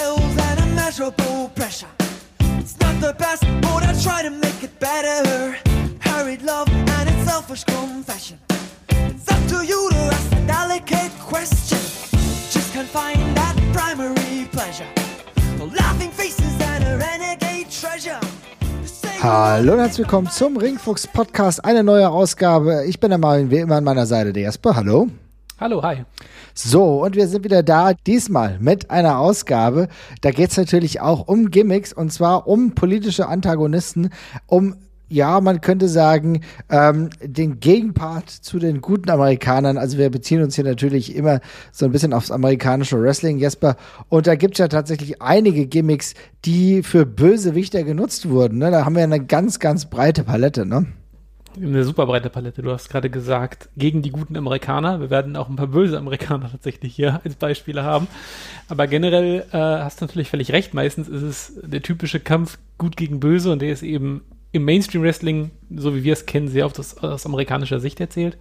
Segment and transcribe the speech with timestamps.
[0.00, 1.92] cells and immeasurable pressure.
[2.60, 5.18] It's not the best, but I try to make it better.
[6.08, 8.38] Hurried love and its selfish confession.
[9.12, 11.80] It's up to you to ask a delicate question.
[12.54, 14.90] Just can't find that primary pleasure.
[15.82, 18.20] Laughing faces and a renegade treasure.
[19.22, 22.84] Hallo und herzlich willkommen zum Ringfuchs Podcast, eine neue Ausgabe.
[22.86, 24.74] Ich bin der Marvin, wie immer an meiner Seite, der Jasper.
[24.74, 25.08] Hallo.
[25.60, 26.04] Hallo, hi.
[26.54, 29.88] So, und wir sind wieder da, diesmal mit einer Ausgabe.
[30.20, 34.10] Da geht's natürlich auch um Gimmicks und zwar um politische Antagonisten,
[34.46, 34.74] um
[35.10, 39.76] ja, man könnte sagen, ähm, den Gegenpart zu den guten Amerikanern.
[39.76, 41.40] Also wir beziehen uns hier natürlich immer
[41.72, 43.76] so ein bisschen aufs amerikanische Wrestling, Jesper.
[44.08, 48.58] Und da gibt's ja tatsächlich einige Gimmicks, die für Bösewichter genutzt wurden.
[48.58, 48.70] Ne?
[48.70, 50.86] Da haben wir eine ganz, ganz breite Palette, ne?
[51.56, 52.62] Eine super breite Palette.
[52.62, 55.00] Du hast gerade gesagt, gegen die guten Amerikaner.
[55.00, 58.06] Wir werden auch ein paar böse Amerikaner tatsächlich hier als Beispiele haben.
[58.68, 60.74] Aber generell äh, hast du natürlich völlig recht.
[60.74, 65.50] Meistens ist es der typische Kampf gut gegen böse und der ist eben im Mainstream-Wrestling,
[65.74, 68.36] so wie wir es kennen, sehr oft aus, aus amerikanischer Sicht erzählt.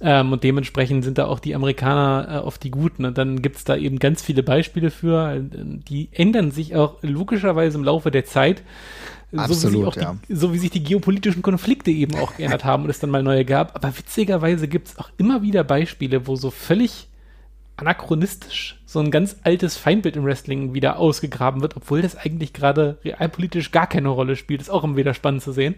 [0.00, 3.04] Ähm, und dementsprechend sind da auch die Amerikaner äh, oft die Guten.
[3.04, 5.40] Und dann gibt es da eben ganz viele Beispiele für.
[5.40, 8.62] Die ändern sich auch logischerweise im Laufe der Zeit.
[9.36, 10.16] Absolut, so ja.
[10.28, 13.22] Die, so wie sich die geopolitischen Konflikte eben auch geändert haben und es dann mal
[13.22, 13.76] neue gab.
[13.76, 17.08] Aber witzigerweise gibt es auch immer wieder Beispiele, wo so völlig
[17.76, 22.96] anachronistisch so ein ganz altes Feindbild im Wrestling wieder ausgegraben wird, obwohl das eigentlich gerade
[23.04, 24.62] realpolitisch gar keine Rolle spielt.
[24.62, 25.74] Ist auch immer wieder spannend zu sehen.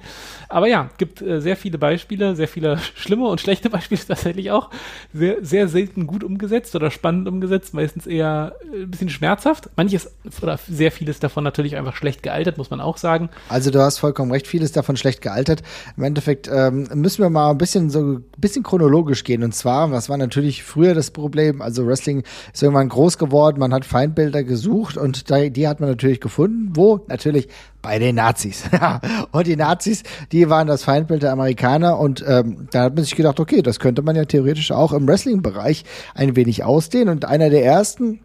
[0.49, 4.71] Aber ja, gibt äh, sehr viele Beispiele, sehr viele schlimme und schlechte Beispiele tatsächlich auch.
[5.13, 9.71] Sehr, sehr selten gut umgesetzt oder spannend umgesetzt, meistens eher äh, ein bisschen schmerzhaft.
[9.77, 13.29] Manches oder sehr vieles davon natürlich einfach schlecht gealtert, muss man auch sagen.
[13.49, 15.65] Also du hast vollkommen recht, vieles davon schlecht gealtert.
[15.97, 19.43] Im Endeffekt ähm, müssen wir mal ein bisschen so ein bisschen chronologisch gehen.
[19.43, 21.61] Und zwar, was war natürlich früher das Problem?
[21.61, 22.23] Also Wrestling
[22.53, 26.71] ist irgendwann groß geworden, man hat Feindbilder gesucht und die hat man natürlich gefunden.
[26.75, 27.01] Wo?
[27.09, 27.49] Natürlich
[27.83, 28.65] bei den Nazis.
[29.33, 33.17] und die Nazis, die waren das Feindbild der Amerikaner und ähm, da hat man sich
[33.17, 35.85] gedacht, okay, das könnte man ja theoretisch auch im Wrestling-Bereich
[36.15, 37.09] ein wenig ausdehnen.
[37.09, 38.21] Und einer der ersten,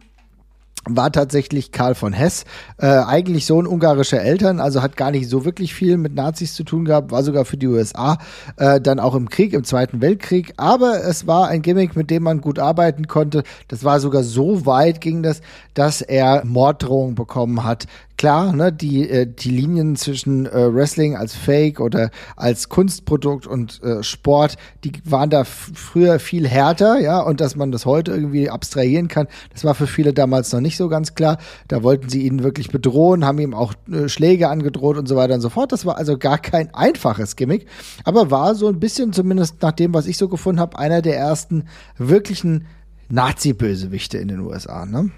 [0.88, 2.46] war tatsächlich Karl von Hess,
[2.78, 6.64] äh, eigentlich Sohn ungarischer Eltern, also hat gar nicht so wirklich viel mit Nazis zu
[6.64, 8.18] tun gehabt, war sogar für die USA
[8.58, 12.24] äh, dann auch im Krieg, im Zweiten Weltkrieg, aber es war ein Gimmick, mit dem
[12.24, 13.44] man gut arbeiten konnte.
[13.68, 15.42] Das war sogar so weit ging das,
[15.74, 17.86] dass er Morddrohungen bekommen hat.
[18.18, 23.84] Klar, ne, die, äh, die Linien zwischen äh, Wrestling als Fake oder als Kunstprodukt und
[23.84, 24.56] äh, Sport,
[24.86, 29.28] die waren da früher viel härter, ja, und dass man das heute irgendwie abstrahieren kann,
[29.52, 31.40] das war für viele damals noch nicht so ganz klar.
[31.68, 35.34] Da wollten sie ihn wirklich bedrohen, haben ihm auch äh, Schläge angedroht und so weiter
[35.34, 35.74] und so fort.
[35.74, 37.68] Das war also gar kein einfaches Gimmick,
[38.06, 41.18] aber war so ein bisschen, zumindest nach dem, was ich so gefunden habe, einer der
[41.18, 41.66] ersten
[41.98, 42.66] wirklichen
[43.10, 45.12] Nazi-Bösewichte in den USA, ne?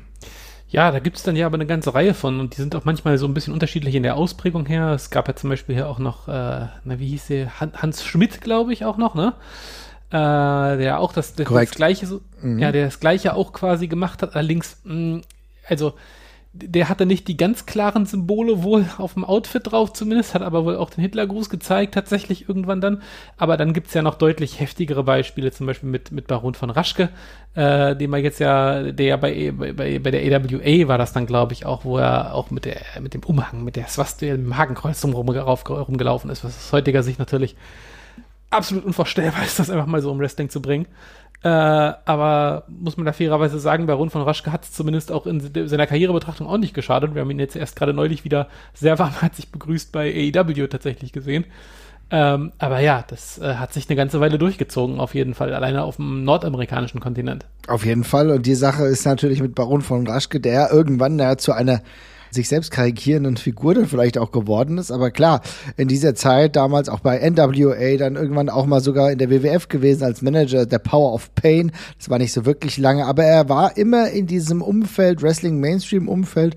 [0.70, 2.84] Ja, da gibt es dann ja aber eine ganze Reihe von und die sind auch
[2.84, 4.90] manchmal so ein bisschen unterschiedlich in der Ausprägung her.
[4.90, 7.60] Es gab ja zum Beispiel hier auch noch, äh, na, wie hieß der?
[7.60, 9.34] Hans Schmidt, glaube ich, auch noch, ne?
[10.10, 12.60] Äh, der auch das, das, das gleiche, so, mhm.
[12.60, 15.22] ja, der das gleiche auch quasi gemacht hat, allerdings, mh,
[15.68, 15.94] also
[16.58, 20.66] der hatte nicht die ganz klaren Symbole wohl auf dem Outfit drauf zumindest, hat aber
[20.66, 23.02] wohl auch den Hitlergruß gezeigt, tatsächlich irgendwann dann.
[23.38, 27.10] Aber dann gibt's ja noch deutlich heftigere Beispiele, zum Beispiel mit, mit Baron von Raschke,
[27.56, 31.26] äh, den man jetzt ja, der ja bei, bei, bei der AWA war das dann,
[31.26, 34.46] glaube ich, auch, wo er auch mit der, mit dem Umhang, mit der Swastika, mit
[34.46, 37.56] dem Hakenkreuz rum, rumgelaufen ist, was aus heutiger Sicht natürlich
[38.50, 40.88] absolut unvorstellbar ist, das einfach mal so im Wrestling zu bringen.
[41.44, 45.68] Äh, aber muss man da fairerweise sagen, Baron von Raschke hat es zumindest auch in
[45.68, 47.14] seiner Karrierebetrachtung auch nicht geschadet.
[47.14, 51.46] Wir haben ihn jetzt erst gerade neulich wieder sehr warmherzig begrüßt bei AEW tatsächlich gesehen.
[52.10, 55.84] Ähm, aber ja, das äh, hat sich eine ganze Weile durchgezogen, auf jeden Fall, alleine
[55.84, 57.46] auf dem nordamerikanischen Kontinent.
[57.68, 58.32] Auf jeden Fall.
[58.32, 61.82] Und die Sache ist natürlich mit Baron von Raschke, der irgendwann ja, zu einer
[62.32, 64.92] sich selbst karikierenden Figur dann vielleicht auch geworden ist.
[64.92, 65.42] Aber klar,
[65.76, 69.68] in dieser Zeit damals auch bei NWA, dann irgendwann auch mal sogar in der WWF
[69.68, 71.72] gewesen als Manager der Power of Pain.
[71.98, 76.08] Das war nicht so wirklich lange, aber er war immer in diesem Umfeld, Wrestling Mainstream
[76.08, 76.56] Umfeld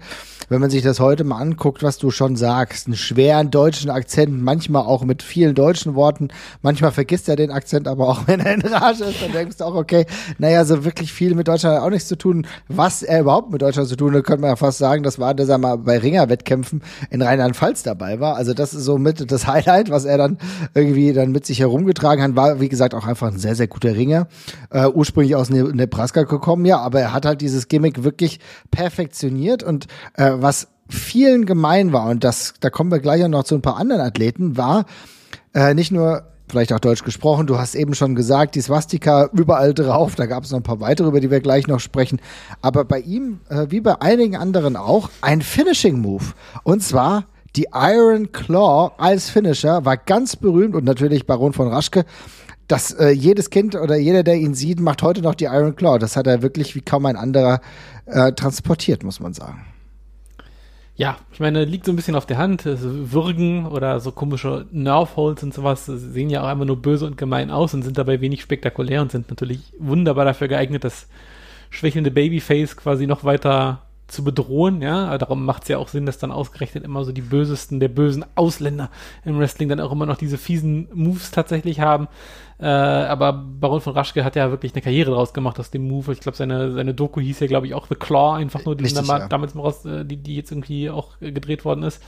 [0.50, 4.42] wenn man sich das heute mal anguckt, was du schon sagst, einen schweren deutschen Akzent,
[4.42, 6.28] manchmal auch mit vielen deutschen Worten,
[6.60, 9.64] manchmal vergisst er den Akzent, aber auch wenn er in Rage ist, dann denkst du
[9.64, 10.06] auch, okay,
[10.38, 12.46] naja, so wirklich viel mit Deutschland hat auch nichts zu tun.
[12.68, 15.34] Was er überhaupt mit Deutschland zu tun hat, könnte man ja fast sagen, das war,
[15.34, 18.34] dass er mal bei Ringerwettkämpfen in Rheinland-Pfalz dabei war.
[18.34, 20.38] Also das ist so mit das Highlight, was er dann
[20.74, 23.94] irgendwie dann mit sich herumgetragen hat, war, wie gesagt, auch einfach ein sehr, sehr guter
[23.94, 24.26] Ringer.
[24.70, 28.40] Äh, ursprünglich aus ne-, Nebraska gekommen, ja, aber er hat halt dieses Gimmick wirklich
[28.72, 33.54] perfektioniert und äh, was vielen gemein war, und das, da kommen wir gleich noch zu
[33.54, 34.86] ein paar anderen Athleten, war
[35.54, 37.46] äh, nicht nur vielleicht auch Deutsch gesprochen.
[37.46, 40.16] Du hast eben schon gesagt, die Swastika überall drauf.
[40.16, 42.20] Da gab es noch ein paar weitere, über die wir gleich noch sprechen.
[42.60, 46.24] Aber bei ihm, äh, wie bei einigen anderen auch, ein Finishing-Move.
[46.64, 47.26] Und zwar
[47.56, 52.04] die Iron Claw als Finisher war ganz berühmt und natürlich Baron von Raschke.
[52.68, 55.98] dass äh, jedes Kind oder jeder, der ihn sieht, macht heute noch die Iron Claw.
[55.98, 57.60] Das hat er wirklich wie kaum ein anderer
[58.06, 59.69] äh, transportiert, muss man sagen.
[61.00, 62.66] Ja, ich meine, liegt so ein bisschen auf der Hand.
[62.66, 67.16] Also Würgen oder so komische Nerve-Holes und sowas sehen ja auch einfach nur böse und
[67.16, 71.08] gemein aus und sind dabei wenig spektakulär und sind natürlich wunderbar dafür geeignet, das
[71.70, 73.80] schwächelnde Babyface quasi noch weiter
[74.10, 75.16] zu bedrohen, ja.
[75.18, 78.24] Darum macht es ja auch Sinn, dass dann ausgerechnet immer so die bösesten der bösen
[78.34, 78.90] Ausländer
[79.24, 82.08] im Wrestling dann auch immer noch diese fiesen Moves tatsächlich haben.
[82.58, 86.12] Äh, aber Baron von Raschke hat ja wirklich eine Karriere draus gemacht aus dem Move.
[86.12, 88.84] Ich glaube, seine, seine Doku hieß ja, glaube ich, auch The Claw, einfach nur, die
[88.84, 89.28] Richtig, ja.
[89.28, 92.02] damals mal raus, äh, die, die jetzt irgendwie auch äh, gedreht worden ist.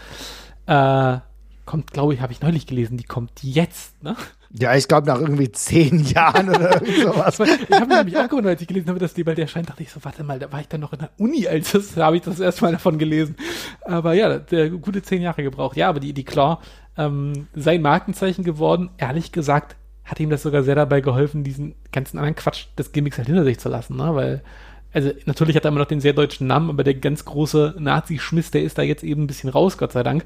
[0.66, 1.18] Äh,
[1.64, 4.16] kommt, glaube ich, habe ich neulich gelesen, die kommt jetzt, ne?
[4.54, 7.40] Ja, ich glaube nach irgendwie zehn Jahren oder sowas.
[7.40, 9.82] Ich habe mir nämlich auch gewundert, als ich gelesen habe, dass die bald erscheint, dachte
[9.82, 12.06] ich so, warte mal, da war ich dann noch in der Uni, als das, da
[12.06, 13.36] habe ich das erste Mal davon gelesen.
[13.82, 15.76] Aber ja, der gute zehn Jahre gebraucht.
[15.76, 16.58] Ja, aber die, die Claw,
[16.98, 22.18] ähm, sein Markenzeichen geworden, ehrlich gesagt, hat ihm das sogar sehr dabei geholfen, diesen ganzen
[22.18, 24.14] anderen Quatsch des Gimmicks halt hinter sich zu lassen, ne?
[24.14, 24.42] Weil,
[24.92, 28.50] also natürlich hat er immer noch den sehr deutschen Namen, aber der ganz große Nazi-Schmiss,
[28.50, 30.24] der ist da jetzt eben ein bisschen raus, Gott sei Dank.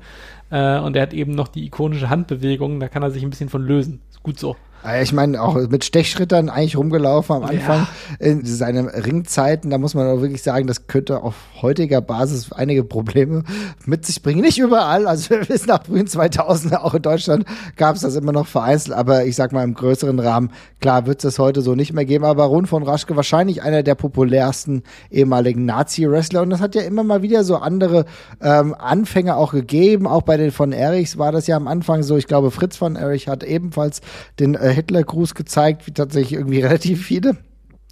[0.50, 3.48] Äh, und er hat eben noch die ikonische Handbewegung, da kann er sich ein bisschen
[3.48, 4.00] von lösen.
[4.10, 4.56] Ist gut so.
[4.84, 7.86] Ja, Ich meine, auch mit Stechschrittern eigentlich rumgelaufen am Anfang
[8.18, 9.70] in seinen Ringzeiten.
[9.70, 13.42] Da muss man auch wirklich sagen, das könnte auf heutiger Basis einige Probleme
[13.84, 14.40] mit sich bringen.
[14.40, 17.44] Nicht überall, also bis nach frühen 2000er, auch in Deutschland
[17.76, 18.96] gab es das immer noch vereinzelt.
[18.96, 20.50] Aber ich sag mal, im größeren Rahmen,
[20.80, 22.24] klar wird es das heute so nicht mehr geben.
[22.24, 26.42] Aber Baron von Raschke wahrscheinlich einer der populärsten ehemaligen Nazi-Wrestler.
[26.42, 28.04] Und das hat ja immer mal wieder so andere
[28.40, 30.06] ähm, Anfänge auch gegeben.
[30.06, 32.16] Auch bei den von Erichs war das ja am Anfang so.
[32.16, 34.00] Ich glaube, Fritz von Erich hat ebenfalls
[34.38, 37.36] den äh, Hitlergruß gezeigt, wie tatsächlich irgendwie relativ viele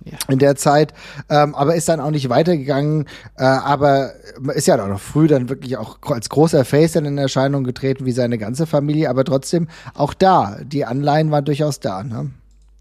[0.05, 0.19] Ja.
[0.29, 0.93] in der Zeit,
[1.31, 3.07] ähm, aber ist dann auch nicht weitergegangen,
[3.37, 4.13] äh, aber
[4.55, 8.05] ist ja auch noch früh dann wirklich auch als großer Face dann in Erscheinung getreten,
[8.05, 12.03] wie seine ganze Familie, aber trotzdem auch da, die Anleihen waren durchaus da.
[12.03, 12.31] Ne?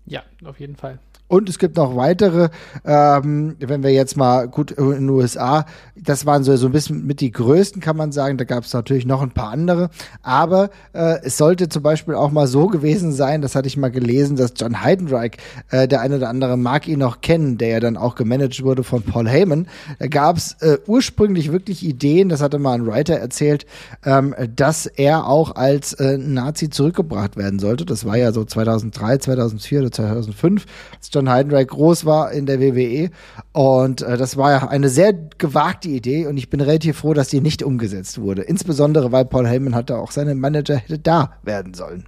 [0.05, 0.99] Ja, auf jeden Fall.
[1.33, 2.49] Und es gibt noch weitere,
[2.85, 5.65] ähm, wenn wir jetzt mal gut in den USA,
[5.95, 8.37] das waren so, so ein bisschen mit die größten, kann man sagen.
[8.37, 9.89] Da gab es natürlich noch ein paar andere.
[10.21, 13.89] Aber äh, es sollte zum Beispiel auch mal so gewesen sein, das hatte ich mal
[13.89, 15.37] gelesen, dass John Heidenreich,
[15.71, 18.83] äh, der eine oder andere mag ihn noch kennen, der ja dann auch gemanagt wurde
[18.83, 19.65] von Paul Heyman.
[19.97, 23.65] Da gab es äh, ursprünglich wirklich Ideen, das hatte mal ein Writer erzählt,
[24.05, 27.85] ähm, dass er auch als äh, Nazi zurückgebracht werden sollte.
[27.85, 30.65] Das war ja so 2003, 2004 oder 2005,
[30.95, 33.09] als John Heidenreich groß war in der WWE.
[33.51, 37.27] Und äh, das war ja eine sehr gewagte Idee und ich bin relativ froh, dass
[37.29, 38.43] die nicht umgesetzt wurde.
[38.43, 42.05] Insbesondere, weil Paul Heyman hatte auch seinen Manager hätte da werden sollen.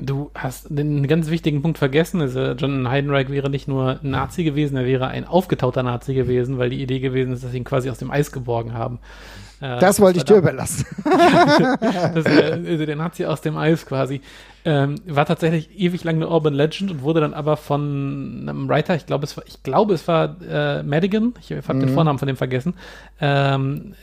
[0.00, 2.20] Du hast einen ganz wichtigen Punkt vergessen.
[2.20, 6.56] Also John Heidenreich wäre nicht nur ein Nazi gewesen, er wäre ein aufgetauchter Nazi gewesen,
[6.58, 9.00] weil die Idee gewesen ist, dass sie ihn quasi aus dem Eis geborgen haben.
[9.60, 10.86] Äh, Das wollte ich dir überlassen.
[11.04, 14.20] das, äh, also der Nazi aus dem Eis quasi.
[14.64, 18.96] Ähm, war tatsächlich ewig lang eine Urban Legend und wurde dann aber von einem Writer,
[18.96, 21.80] ich glaube, es war, ich glaube, es war äh, Madigan, ich habe Mhm.
[21.80, 22.74] den Vornamen von dem vergessen.
[23.20, 23.94] Ähm,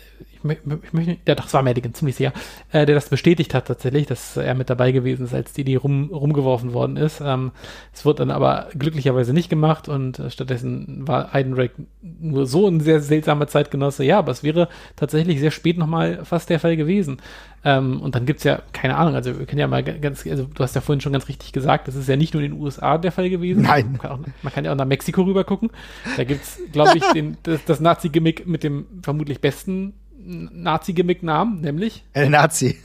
[0.44, 2.31] ich, ich möchte, ja doch, es war Madigan, ziemlich sicher,
[2.72, 5.75] äh, der das bestätigt hat tatsächlich, dass er mit dabei gewesen ist, als die Idee
[5.75, 7.22] rum, rumgeworfen worden ist.
[7.24, 7.51] Ähm,
[7.94, 12.80] es wurde dann aber glücklicherweise nicht gemacht und äh, stattdessen war Heidenreich nur so ein
[12.80, 14.04] sehr seltsamer Zeitgenosse.
[14.06, 17.18] Ja, aber es wäre tatsächlich sehr spät nochmal fast der Fall gewesen.
[17.63, 20.45] Ähm, und dann gibt's ja, keine Ahnung, also wir können ja mal ga- ganz, also
[20.46, 22.62] du hast ja vorhin schon ganz richtig gesagt, das ist ja nicht nur in den
[22.62, 23.64] USA der Fall gewesen.
[23.64, 23.92] Nein.
[23.92, 25.70] Man kann, auch, man kann ja auch nach Mexiko rüber gucken.
[26.18, 29.94] Da gibt's, glaube ich, den, das, das Nazi-Gimmick mit dem vermutlich besten
[30.25, 32.77] Nazi-Gimmick-Namen, nämlich El Nazi.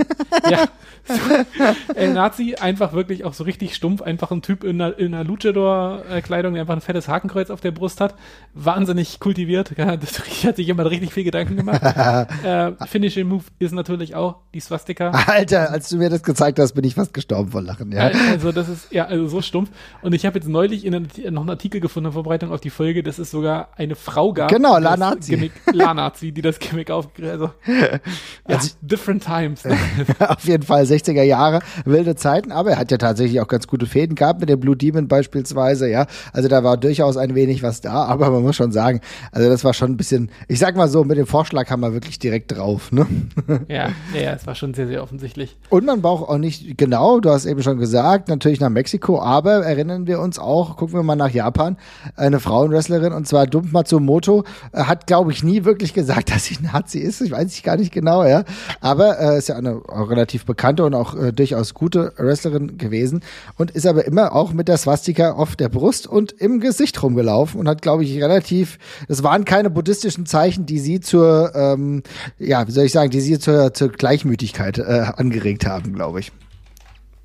[0.51, 0.69] ja.
[1.95, 5.25] El Nazi, einfach wirklich auch so richtig stumpf, einfach ein Typ in einer, in einer
[5.25, 8.15] Luchador-Kleidung, der einfach ein fettes Hakenkreuz auf der Brust hat.
[8.55, 9.75] Wahnsinnig kultiviert.
[9.81, 11.81] Ja, das hat sich jemand richtig viel Gedanken gemacht.
[12.45, 15.11] äh, Finishing Move ist natürlich auch die Swastika.
[15.27, 17.91] Alter, als du mir das gezeigt hast, bin ich fast gestorben vor Lachen.
[17.91, 18.11] Ja.
[18.31, 19.71] Also das ist ja also so stumpf.
[20.03, 22.69] Und ich habe jetzt neulich in einer, noch einen Artikel gefunden in Vorbereitung auf die
[22.69, 24.51] Folge, dass es sogar eine Frau gab.
[24.51, 25.31] Genau, La Nazi.
[25.31, 27.99] Gimmick, La Nazi, die das Gimmick auf, also, ja,
[28.47, 29.65] Also- different times.
[29.65, 29.77] Ne?
[30.29, 33.87] Auf jeden Fall 60er Jahre, wilde Zeiten, aber er hat ja tatsächlich auch ganz gute
[33.87, 36.07] Fäden gehabt mit dem Blue Demon beispielsweise, ja.
[36.33, 39.01] Also da war durchaus ein wenig was da, aber man muss schon sagen,
[39.33, 41.93] also das war schon ein bisschen, ich sag mal so, mit dem Vorschlag haben wir
[41.93, 43.07] wirklich direkt drauf, ne?
[43.69, 45.57] Ja, ja, es war schon sehr, sehr offensichtlich.
[45.69, 49.65] Und man braucht auch nicht, genau, du hast eben schon gesagt, natürlich nach Mexiko, aber
[49.65, 51.77] erinnern wir uns auch, gucken wir mal nach Japan,
[52.17, 56.59] eine Frauenwrestlerin, und zwar Dump Matsumoto, äh, hat, glaube ich, nie wirklich gesagt, dass sie
[56.63, 57.20] Nazi ist.
[57.21, 58.45] Ist, ich weiß ich gar nicht genau, ja.
[58.81, 63.23] Aber äh, ist ja eine relativ bekannte und auch äh, durchaus gute Wrestlerin gewesen
[63.57, 67.61] und ist aber immer auch mit der Swastika auf der Brust und im Gesicht rumgelaufen
[67.61, 72.03] und hat, glaube ich, relativ, das waren keine buddhistischen Zeichen, die sie zur, ähm,
[72.39, 76.33] ja, wie soll ich sagen, die sie zur, zur Gleichmütigkeit äh, angeregt haben, glaube ich.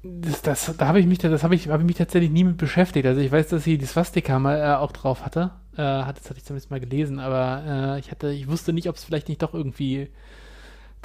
[0.07, 2.57] Das, das, da habe ich mich, das habe ich, hab ich mich tatsächlich nie mit
[2.57, 3.07] beschäftigt.
[3.07, 5.51] Also ich weiß, dass sie die Swastika mal äh, auch drauf hatte.
[5.75, 8.96] Äh, das hatte ich zumindest mal gelesen, aber äh, ich hatte, ich wusste nicht, ob
[8.96, 10.10] es vielleicht nicht doch irgendwie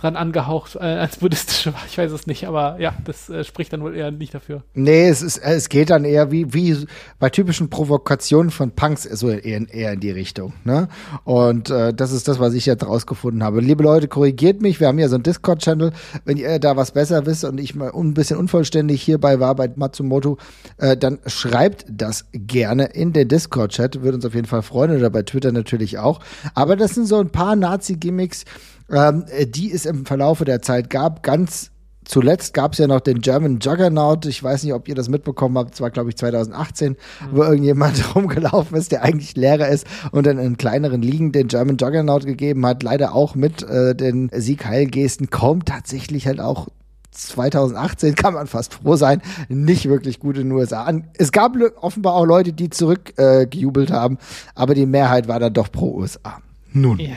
[0.00, 1.80] dran angehaucht äh, als buddhistische war.
[1.86, 4.62] Ich weiß es nicht, aber ja, das äh, spricht dann wohl eher nicht dafür.
[4.72, 6.86] Nee, es, ist, es geht dann eher wie, wie
[7.18, 10.54] bei typischen Provokationen von Punks so eher, eher in die Richtung.
[10.64, 10.88] Ne?
[11.24, 13.60] Und äh, das ist das, was ich jetzt rausgefunden habe.
[13.60, 14.80] Liebe Leute, korrigiert mich.
[14.80, 15.92] Wir haben ja so einen Discord-Channel.
[16.24, 19.70] Wenn ihr da was besser wisst und ich mal ein bisschen unvollständig hierbei war bei
[19.74, 20.38] Matsumoto,
[20.78, 24.02] äh, dann schreibt das gerne in den Discord-Chat.
[24.02, 26.20] Würde uns auf jeden Fall freuen oder bei Twitter natürlich auch.
[26.54, 28.46] Aber das sind so ein paar Nazi-Gimmicks,
[28.92, 31.22] ähm, die es im Verlaufe der Zeit gab.
[31.22, 31.70] Ganz
[32.04, 34.26] zuletzt gab es ja noch den German Juggernaut.
[34.26, 35.72] Ich weiß nicht, ob ihr das mitbekommen habt.
[35.72, 36.96] Das war, glaube ich, 2018, mhm.
[37.32, 41.76] wo irgendjemand rumgelaufen ist, der eigentlich Lehrer ist und dann in kleineren Ligen den German
[41.76, 42.82] Juggernaut gegeben hat.
[42.82, 45.30] Leider auch mit äh, den Sieg-Heil-Gesten.
[45.30, 46.68] Kommt tatsächlich halt auch
[47.12, 50.90] 2018 kann man fast froh sein, nicht wirklich gut in den USA.
[51.18, 54.18] Es gab offenbar auch Leute, die zurückgejubelt äh, haben,
[54.54, 56.38] aber die Mehrheit war dann doch pro USA.
[56.72, 57.00] Nun.
[57.00, 57.16] Ja,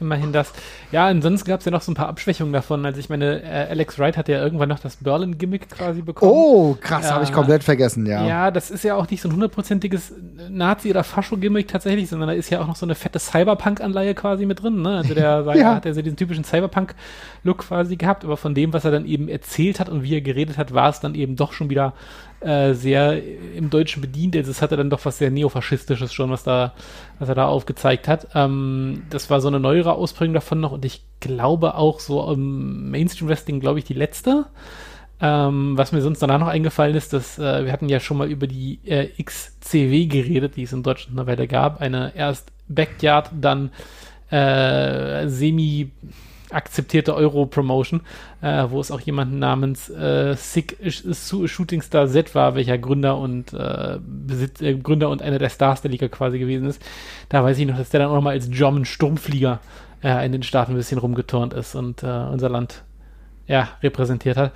[0.00, 0.52] immerhin das.
[0.92, 2.86] Ja, ansonsten gab es ja noch so ein paar Abschwächungen davon.
[2.86, 6.30] Also ich meine, äh, Alex Wright hat ja irgendwann noch das Berlin-Gimmick quasi bekommen.
[6.32, 8.24] Oh, krass, äh, habe ich komplett vergessen, ja.
[8.24, 10.14] Ja, das ist ja auch nicht so ein hundertprozentiges
[10.48, 14.46] Nazi- oder Fascho-Gimmick tatsächlich, sondern da ist ja auch noch so eine fette Cyberpunk-Anleihe quasi
[14.46, 14.82] mit drin.
[14.82, 14.98] Ne?
[14.98, 15.74] Also der ja.
[15.74, 19.28] hat ja so diesen typischen Cyberpunk-Look quasi gehabt, aber von dem, was er dann eben
[19.28, 21.94] erzählt hat und wie er geredet hat, war es dann eben doch schon wieder
[22.44, 23.22] äh, sehr
[23.54, 24.36] im Deutschen bedient.
[24.36, 26.74] Also es hatte dann doch was sehr Neofaschistisches schon, was da,
[27.18, 28.28] was er da aufgezeigt hat.
[28.34, 32.90] Ähm, das war so eine neuere Ausprägung davon noch und ich glaube auch so im
[32.90, 34.46] Mainstream Wrestling, glaube ich, die letzte.
[35.20, 38.28] Ähm, was mir sonst danach noch eingefallen ist, dass äh, wir hatten ja schon mal
[38.28, 41.80] über die äh, XCW geredet, die es in Deutschland eine Weile gab.
[41.80, 43.70] Eine erst Backyard, dann
[44.30, 45.92] äh, semi
[46.54, 48.02] akzeptierte Euro-Promotion,
[48.40, 53.52] äh, wo es auch jemanden namens äh, Sick Shooting Star Z war, welcher Gründer und
[53.52, 56.82] äh, Besitz, äh, Gründer und einer der Stars der Liga quasi gewesen ist.
[57.28, 59.60] Da weiß ich noch, dass der dann auch nochmal als German Sturmflieger
[60.02, 62.84] äh, in den Staaten ein bisschen rumgeturnt ist und äh, unser Land
[63.46, 64.52] ja, repräsentiert hat.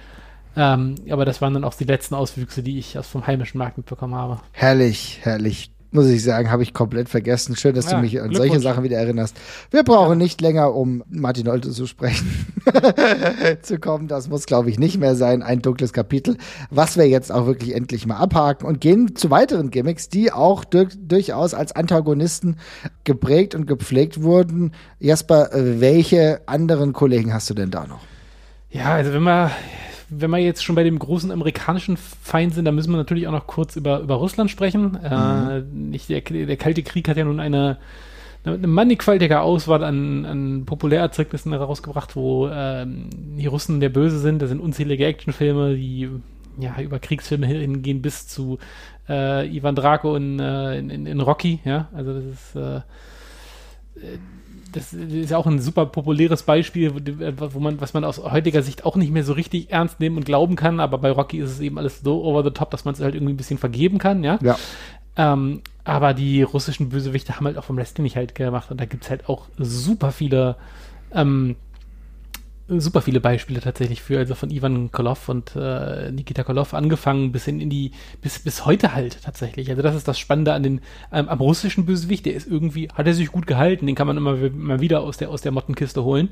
[0.56, 3.76] Ähm, aber das waren dann auch die letzten Auswüchse, die ich aus vom heimischen Markt
[3.76, 4.40] mitbekommen habe.
[4.52, 7.56] Herrlich, herrlich muss ich sagen, habe ich komplett vergessen.
[7.56, 9.36] Schön, dass ja, du mich an solche Sachen wieder erinnerst.
[9.70, 10.24] Wir brauchen ja.
[10.24, 12.46] nicht länger, um Martin Olte zu sprechen,
[13.62, 14.06] zu kommen.
[14.06, 15.42] Das muss, glaube ich, nicht mehr sein.
[15.42, 16.36] Ein dunkles Kapitel,
[16.70, 20.64] was wir jetzt auch wirklich endlich mal abhaken und gehen zu weiteren Gimmicks, die auch
[20.64, 22.56] durch, durchaus als Antagonisten
[23.02, 24.72] geprägt und gepflegt wurden.
[25.00, 28.00] Jasper, welche anderen Kollegen hast du denn da noch?
[28.70, 29.50] Ja, also wenn man
[30.08, 33.32] wenn wir jetzt schon bei dem großen amerikanischen Feind sind, dann müssen wir natürlich auch
[33.32, 34.98] noch kurz über, über Russland sprechen.
[35.02, 35.50] Äh, mhm.
[35.50, 35.60] Äh,
[35.90, 37.78] nicht, der, der Kalte Krieg hat ja nun eine,
[38.44, 44.40] eine mannigfaltige Auswahl an, an Populärerzeugnissen herausgebracht, wo äh, die Russen der Böse sind.
[44.40, 46.08] Das sind unzählige Actionfilme, die
[46.58, 48.58] ja über Kriegsfilme hingehen bis zu
[49.08, 51.60] äh, Ivan Draco in, äh, in, in, in, Rocky.
[51.64, 52.80] Ja, also das ist äh,
[54.76, 56.92] das ist ja auch ein super populäres Beispiel,
[57.36, 60.24] wo man, was man aus heutiger Sicht auch nicht mehr so richtig ernst nehmen und
[60.24, 62.94] glauben kann, aber bei Rocky ist es eben alles so over the top, dass man
[62.94, 64.38] es halt irgendwie ein bisschen vergeben kann, ja.
[64.42, 64.58] ja.
[65.16, 68.84] Ähm, aber die russischen Bösewichte haben halt auch vom Wrestling nicht halt gemacht und da
[68.84, 70.56] gibt es halt auch super viele
[71.12, 71.56] ähm,
[72.68, 77.44] super viele Beispiele tatsächlich für, also von Ivan Kolov und äh, Nikita Kolov angefangen bis
[77.44, 79.70] hin in die, bis, bis heute halt tatsächlich.
[79.70, 80.80] Also das ist das Spannende an den,
[81.12, 84.16] ähm, am russischen Bösewicht, der ist irgendwie, hat er sich gut gehalten, den kann man
[84.16, 86.30] immer, immer wieder aus der, aus der Mottenkiste holen.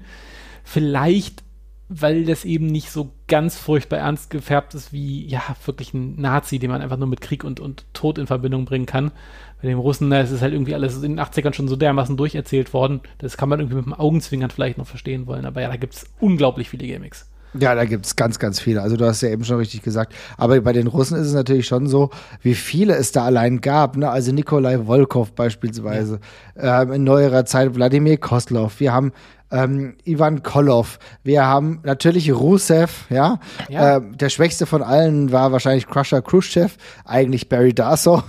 [0.64, 1.44] Vielleicht
[1.88, 6.58] weil das eben nicht so ganz furchtbar ernst gefärbt ist wie, ja, wirklich ein Nazi,
[6.58, 9.12] den man einfach nur mit Krieg und, und Tod in Verbindung bringen kann.
[9.60, 12.16] Bei den Russen, da ist es halt irgendwie alles in den 80ern schon so dermaßen
[12.16, 13.00] durcherzählt worden.
[13.18, 15.44] Das kann man irgendwie mit dem Augenzwingern vielleicht noch verstehen wollen.
[15.44, 17.28] Aber ja, da gibt es unglaublich viele Gimmicks.
[17.56, 18.82] Ja, da gibt es ganz, ganz viele.
[18.82, 20.12] Also du hast ja eben schon richtig gesagt.
[20.36, 22.10] Aber bei den Russen ist es natürlich schon so,
[22.42, 23.96] wie viele es da allein gab.
[23.96, 24.10] Ne?
[24.10, 26.18] Also Nikolai Volkov beispielsweise.
[26.60, 26.82] Ja.
[26.82, 28.80] Ähm, in neuerer Zeit Wladimir Koslov.
[28.80, 29.12] Wir haben
[29.50, 30.98] ähm, Ivan Kolov.
[31.22, 33.38] Wir haben natürlich Rusev, ja.
[33.68, 33.96] ja.
[33.96, 38.22] Ähm, der schwächste von allen war wahrscheinlich Crusher Khrushchev, eigentlich Barry Darso.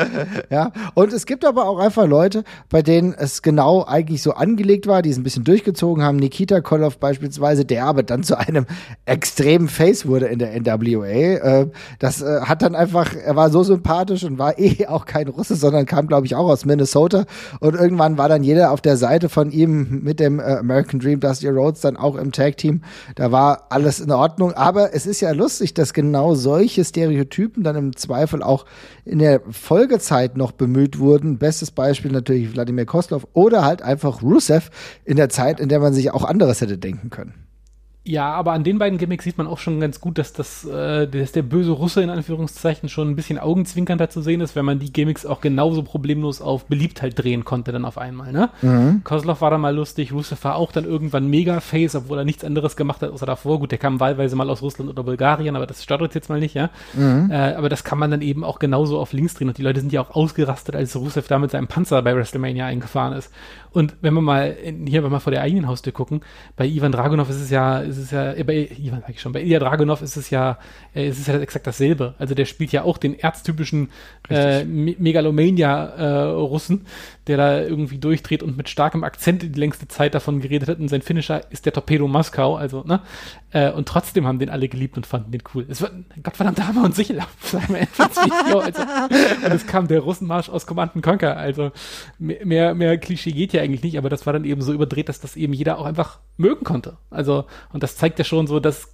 [0.50, 0.72] ja.
[0.94, 5.02] Und es gibt aber auch einfach Leute, bei denen es genau eigentlich so angelegt war,
[5.02, 6.16] die es ein bisschen durchgezogen haben.
[6.16, 8.66] Nikita Kolov beispielsweise, der aber dann zu einem
[9.04, 11.06] extremen Face wurde in der NWA.
[11.06, 15.28] Äh, das äh, hat dann einfach, er war so sympathisch und war eh auch kein
[15.28, 17.24] Russe, sondern kam, glaube ich, auch aus Minnesota.
[17.60, 21.20] Und irgendwann war dann jeder auf der Seite von ihm mit dem äh, American Dream,
[21.20, 22.82] Dusty Rhodes dann auch im Tag-Team.
[23.16, 24.52] Da war alles in Ordnung.
[24.54, 28.64] Aber es ist ja lustig, dass genau solche Stereotypen dann im Zweifel auch
[29.04, 31.38] in der Folgezeit noch bemüht wurden.
[31.38, 34.70] Bestes Beispiel natürlich Wladimir Koslov oder halt einfach Rusev
[35.04, 37.41] in der Zeit, in der man sich auch anderes hätte denken können.
[38.04, 41.06] Ja, aber an den beiden Gimmicks sieht man auch schon ganz gut, dass das, äh,
[41.06, 44.80] dass der böse Russe in Anführungszeichen schon ein bisschen augenzwinkernder zu sehen ist, wenn man
[44.80, 48.50] die Gimmicks auch genauso problemlos auf Beliebtheit drehen konnte dann auf einmal, ne?
[48.60, 49.02] Mhm.
[49.04, 52.44] Kozlov war da mal lustig, Rusev war auch dann irgendwann mega Face, obwohl er nichts
[52.44, 53.60] anderes gemacht hat außer davor.
[53.60, 56.40] Gut, der kam wahlweise mal aus Russland oder Bulgarien, aber das stört uns jetzt mal
[56.40, 56.70] nicht, ja?
[56.94, 57.30] Mhm.
[57.30, 59.78] Äh, aber das kann man dann eben auch genauso auf links drehen und die Leute
[59.78, 63.30] sind ja auch ausgerastet, als Rusev da mit seinem Panzer bei WrestleMania eingefahren ist.
[63.72, 66.20] Und wenn wir mal in, hier, wir vor der eigenen Haustür gucken,
[66.56, 69.32] bei Ivan Dragunov ist es ja, ist es ja, äh, bei Ivan sag ich schon,
[69.32, 70.58] bei Ilya Dragunov ist es ja,
[70.94, 72.14] äh, ist es ja exakt dasselbe.
[72.18, 73.90] Also der spielt ja auch den erztypischen
[74.28, 76.84] äh, Megalomania-Russen, äh,
[77.26, 80.78] der da irgendwie durchdreht und mit starkem Akzent die längste Zeit davon geredet hat.
[80.78, 83.00] Und sein Finisher ist der Torpedo Moskau, also, ne?
[83.50, 85.66] Äh, und trotzdem haben den alle geliebt und fanden den cool.
[85.68, 85.90] Es war,
[86.22, 88.58] Gottverdammt, sicher auf Video.
[88.58, 91.36] Also, und es kam der Russenmarsch aus Command Conquer.
[91.36, 91.70] Also
[92.18, 95.20] mehr, mehr Klischee geht ja eigentlich nicht, aber das war dann eben so überdreht, dass
[95.20, 96.96] das eben jeder auch einfach mögen konnte.
[97.10, 98.88] Also, und das zeigt ja schon so, dass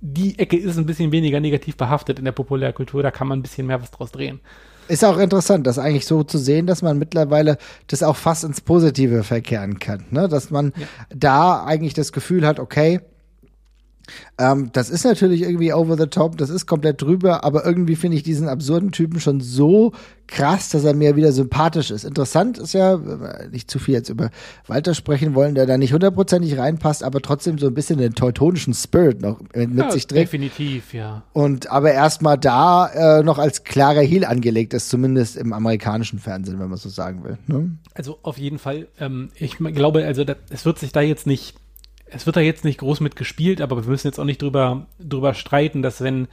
[0.00, 3.42] die Ecke ist ein bisschen weniger negativ behaftet in der Populärkultur, da kann man ein
[3.42, 4.40] bisschen mehr was draus drehen.
[4.88, 8.60] Ist auch interessant, das eigentlich so zu sehen, dass man mittlerweile das auch fast ins
[8.60, 10.04] Positive verkehren kann.
[10.10, 10.28] Ne?
[10.28, 10.86] Dass man ja.
[11.14, 13.00] da eigentlich das Gefühl hat, okay,
[14.38, 18.16] ähm, das ist natürlich irgendwie over the top, das ist komplett drüber, aber irgendwie finde
[18.16, 19.92] ich diesen absurden Typen schon so
[20.28, 22.04] krass, dass er mir wieder sympathisch ist.
[22.04, 23.00] Interessant ist ja,
[23.50, 24.30] nicht zu viel jetzt über
[24.66, 28.74] Walter sprechen wollen, der da nicht hundertprozentig reinpasst, aber trotzdem so ein bisschen den teutonischen
[28.74, 30.32] Spirit noch mit, ja, sich trägt.
[30.32, 31.22] Definitiv, ja.
[31.32, 36.60] Und aber erstmal da äh, noch als klarer Heel angelegt ist, zumindest im amerikanischen Fernsehen,
[36.60, 37.38] wenn man so sagen will.
[37.46, 37.78] Ne?
[37.94, 38.88] Also auf jeden Fall.
[39.00, 41.54] Ähm, ich glaube, also es wird sich da jetzt nicht
[42.10, 44.86] es wird da jetzt nicht groß mit gespielt, aber wir müssen jetzt auch nicht drüber,
[44.98, 46.28] drüber streiten, dass wenn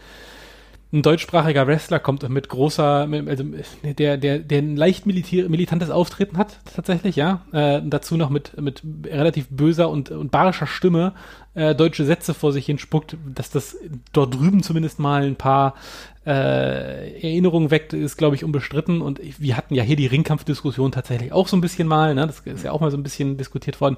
[0.93, 3.43] ein deutschsprachiger Wrestler kommt mit großer, also
[3.83, 7.41] der, der, der ein leicht militantes Auftreten hat, tatsächlich, ja.
[7.51, 11.13] Äh, dazu noch mit, mit relativ böser und, und barischer Stimme
[11.53, 13.77] äh, deutsche Sätze vor sich hin spuckt, dass das
[14.13, 15.75] dort drüben zumindest mal ein paar
[16.25, 19.01] äh, Erinnerungen weckt, ist, glaube ich, unbestritten.
[19.01, 22.27] Und wir hatten ja hier die Ringkampfdiskussion tatsächlich auch so ein bisschen mal, ne?
[22.27, 23.97] Das ist ja auch mal so ein bisschen diskutiert worden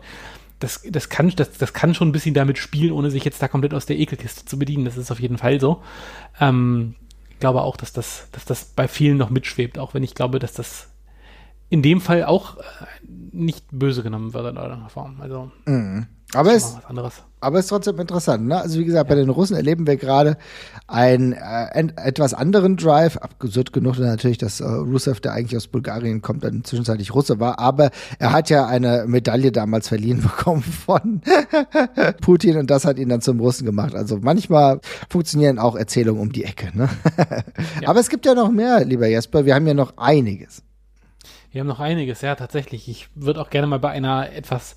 [0.60, 3.48] das, das, kann, das, das kann schon ein bisschen damit spielen, ohne sich jetzt da
[3.48, 4.86] komplett aus der Ekelkiste zu bedienen.
[4.86, 5.84] Das ist auf jeden Fall so.
[6.40, 6.96] Ähm,
[7.30, 10.40] ich glaube auch, dass das, dass das bei vielen noch mitschwebt, auch wenn ich glaube,
[10.40, 10.90] dass das
[11.70, 12.62] in dem Fall auch äh,
[13.32, 15.22] nicht böse genommen wird in irgendeiner Form.
[15.22, 16.08] Also, mhm.
[16.34, 16.76] Aber es,
[17.40, 18.48] aber es ist trotzdem interessant.
[18.48, 18.60] Ne?
[18.60, 19.16] Also wie gesagt, ja.
[19.16, 20.38] bei den Russen erleben wir gerade
[20.88, 23.16] einen äh, etwas anderen Drive.
[23.18, 27.60] Absurd genug natürlich, dass äh, Rusev, der eigentlich aus Bulgarien kommt, dann zwischenzeitlich Russe war.
[27.60, 31.22] Aber er hat ja eine Medaille damals verliehen bekommen von
[32.22, 33.96] Putin und das hat ihn dann zum Russen gemacht.
[33.96, 36.78] Also manchmal funktionieren auch Erzählungen um die Ecke.
[36.78, 36.90] Ne?
[37.82, 37.88] ja.
[37.88, 39.46] Aber es gibt ja noch mehr, lieber Jesper.
[39.46, 40.62] Wir haben ja noch einiges.
[41.52, 42.90] Wir haben noch einiges, ja, tatsächlich.
[42.90, 44.76] Ich würde auch gerne mal bei einer etwas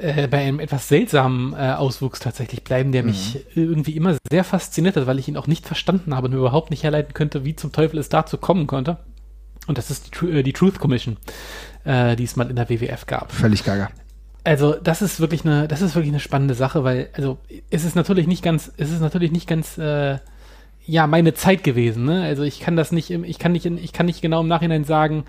[0.00, 3.10] äh, bei einem etwas seltsamen äh, Auswuchs tatsächlich bleiben, der mhm.
[3.10, 6.38] mich irgendwie immer sehr fasziniert hat, weil ich ihn auch nicht verstanden habe und mir
[6.38, 8.98] überhaupt nicht herleiten könnte, wie zum Teufel es dazu kommen konnte.
[9.66, 11.16] Und das ist die, äh, die Truth Commission,
[11.84, 13.32] äh, die es mal in der WWF gab.
[13.32, 13.90] Völlig gaga.
[14.44, 17.38] Also das ist wirklich eine, das ist wirklich eine spannende Sache, weil also
[17.70, 20.18] es ist natürlich nicht ganz, es ist natürlich nicht ganz äh,
[20.86, 22.06] ja meine Zeit gewesen.
[22.06, 22.22] Ne?
[22.22, 25.24] Also ich kann das nicht, ich kann nicht, ich kann nicht genau im Nachhinein sagen,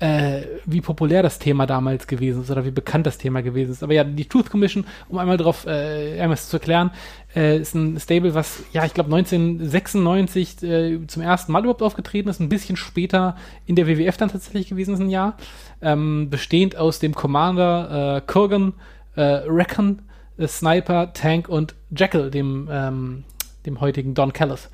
[0.00, 3.82] äh, wie populär das Thema damals gewesen ist oder wie bekannt das Thema gewesen ist.
[3.82, 6.90] Aber ja, die Truth Commission, um einmal drauf äh, einmal zu erklären,
[7.36, 12.30] äh, ist ein Stable, was, ja, ich glaube 1996 äh, zum ersten Mal überhaupt aufgetreten
[12.30, 13.36] ist, ein bisschen später
[13.66, 15.36] in der WWF dann tatsächlich gewesen ist, ein Jahr.
[15.82, 18.72] Ähm, bestehend aus dem Commander äh, Kurgan,
[19.16, 20.00] äh, Recon,
[20.38, 23.24] äh, Sniper, Tank und Jackal, dem, ähm,
[23.66, 24.68] dem heutigen Don Callis.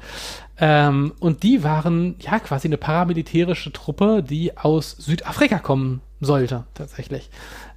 [0.59, 7.31] Ähm, und die waren ja quasi eine paramilitärische Truppe, die aus Südafrika kommen sollte, tatsächlich.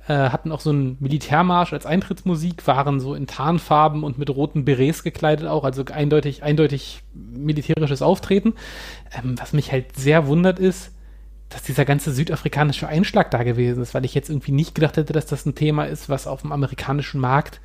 [0.07, 4.65] Äh, hatten auch so einen Militärmarsch als Eintrittsmusik, waren so in Tarnfarben und mit roten
[4.65, 8.53] Berets gekleidet auch, also eindeutig, eindeutig militärisches Auftreten.
[9.11, 10.91] Ähm, was mich halt sehr wundert ist,
[11.49, 15.13] dass dieser ganze südafrikanische Einschlag da gewesen ist, weil ich jetzt irgendwie nicht gedacht hätte,
[15.13, 17.59] dass das ein Thema ist, was auf dem amerikanischen Markt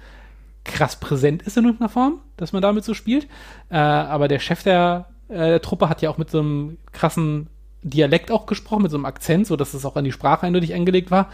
[0.64, 3.29] krass präsent ist in irgendeiner Form, dass man damit so spielt.
[3.70, 7.48] Äh, aber der Chef der, äh, der Truppe hat ja auch mit so einem krassen
[7.83, 10.74] Dialekt auch gesprochen, mit so einem Akzent, so dass es auch an die Sprache eindeutig
[10.74, 11.31] angelegt war.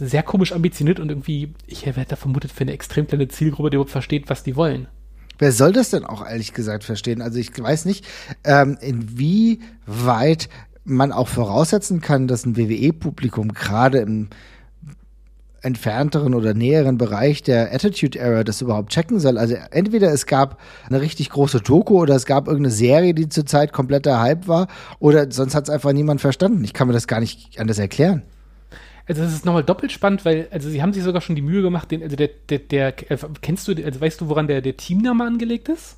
[0.00, 3.90] Sehr komisch ambitioniert und irgendwie, ich hätte vermutet, für eine extrem kleine Zielgruppe, die überhaupt
[3.90, 4.88] versteht, was die wollen.
[5.38, 7.22] Wer soll das denn auch ehrlich gesagt verstehen?
[7.22, 8.04] Also ich weiß nicht,
[8.44, 10.48] ähm, inwieweit
[10.84, 14.28] man auch voraussetzen kann, dass ein WWE-Publikum gerade im
[15.62, 19.38] entfernteren oder näheren Bereich der Attitude Era das überhaupt checken soll.
[19.38, 23.72] Also entweder es gab eine richtig große Doku oder es gab irgendeine Serie, die zurzeit
[23.72, 24.68] kompletter Hype war
[24.98, 26.62] oder sonst hat es einfach niemand verstanden.
[26.64, 28.22] Ich kann mir das gar nicht anders erklären.
[29.06, 31.62] Also das ist nochmal doppelt spannend, weil, also sie haben sich sogar schon die Mühe
[31.62, 34.76] gemacht, den, also der, der, der, äh, kennst du, also weißt du, woran der, der
[34.76, 35.97] Teamname angelegt ist?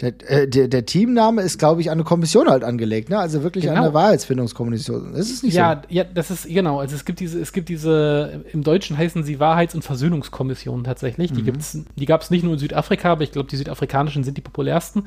[0.00, 3.18] Der, äh, der, der Teamname ist, glaube ich, an eine Kommission halt angelegt, ne?
[3.18, 3.76] Also wirklich genau.
[3.76, 5.12] an eine Wahrheitsfindungskommission.
[5.14, 5.94] Das ist nicht ja, so.
[5.94, 6.80] Ja, das ist, genau.
[6.80, 11.32] Also es gibt diese, es gibt diese, im Deutschen heißen sie Wahrheits- und Versöhnungskommissionen tatsächlich.
[11.32, 11.46] Die mhm.
[11.46, 14.42] gibt's, die gab es nicht nur in Südafrika, aber ich glaube, die südafrikanischen sind die
[14.42, 15.06] populärsten.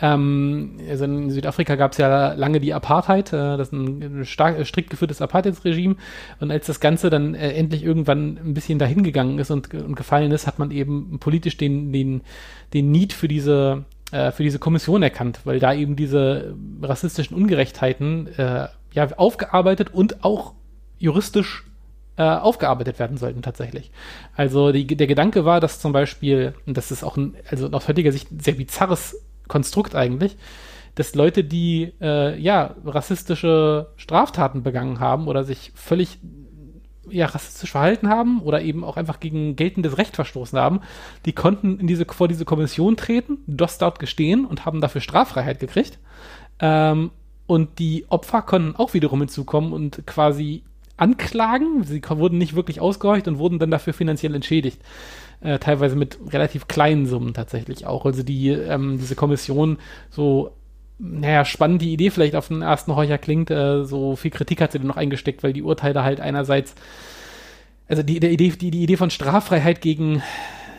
[0.00, 4.64] Ähm, also in Südafrika gab es ja lange die Apartheid, äh, das ist ein stark,
[4.66, 5.96] strikt geführtes Apartheidsregime.
[6.40, 9.96] Und als das Ganze dann äh, endlich irgendwann ein bisschen dahin gegangen ist und, und
[9.96, 12.20] gefallen ist, hat man eben politisch den, den,
[12.72, 18.26] den Need für diese äh, für diese Kommission erkannt, weil da eben diese rassistischen Ungerechtheiten
[18.38, 20.54] äh, ja aufgearbeitet und auch
[20.98, 21.64] juristisch
[22.16, 23.90] äh, aufgearbeitet werden sollten tatsächlich.
[24.34, 27.86] Also die, der Gedanke war, dass zum Beispiel, und das ist auch ein, also aus
[27.86, 30.36] heutiger Sicht ein sehr bizarres Konstrukt eigentlich,
[30.94, 36.18] dass Leute, die äh, ja rassistische Straftaten begangen haben oder sich völlig
[37.10, 40.80] ja, rassistisch verhalten haben oder eben auch einfach gegen geltendes Recht verstoßen haben,
[41.24, 45.60] die konnten in diese, vor diese Kommission treten, das dort gestehen und haben dafür Straffreiheit
[45.60, 45.98] gekriegt.
[46.60, 47.10] Ähm,
[47.46, 50.62] und die Opfer konnten auch wiederum hinzukommen und quasi
[50.98, 51.84] anklagen.
[51.84, 54.80] Sie wurden nicht wirklich ausgehorcht und wurden dann dafür finanziell entschädigt.
[55.40, 58.04] Äh, teilweise mit relativ kleinen Summen tatsächlich auch.
[58.04, 59.78] Also die, ähm, diese Kommission
[60.10, 60.50] so
[60.98, 64.72] naja, spannend die Idee vielleicht auf den ersten Horcher klingt, äh, so viel Kritik hat
[64.72, 66.74] sie dann noch eingesteckt, weil die Urteile halt einerseits,
[67.88, 70.22] also die, die, Idee, die, die Idee von Straffreiheit gegen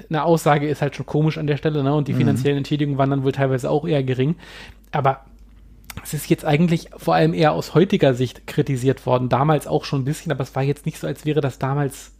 [0.10, 1.94] eine Aussage ist halt schon komisch an der Stelle, ne?
[1.94, 2.20] Und die mhm.
[2.20, 4.36] finanziellen Entschädigungen waren dann wohl teilweise auch eher gering.
[4.92, 5.26] Aber
[6.04, 10.02] es ist jetzt eigentlich vor allem eher aus heutiger Sicht kritisiert worden, damals auch schon
[10.02, 12.14] ein bisschen, aber es war jetzt nicht so, als wäre das damals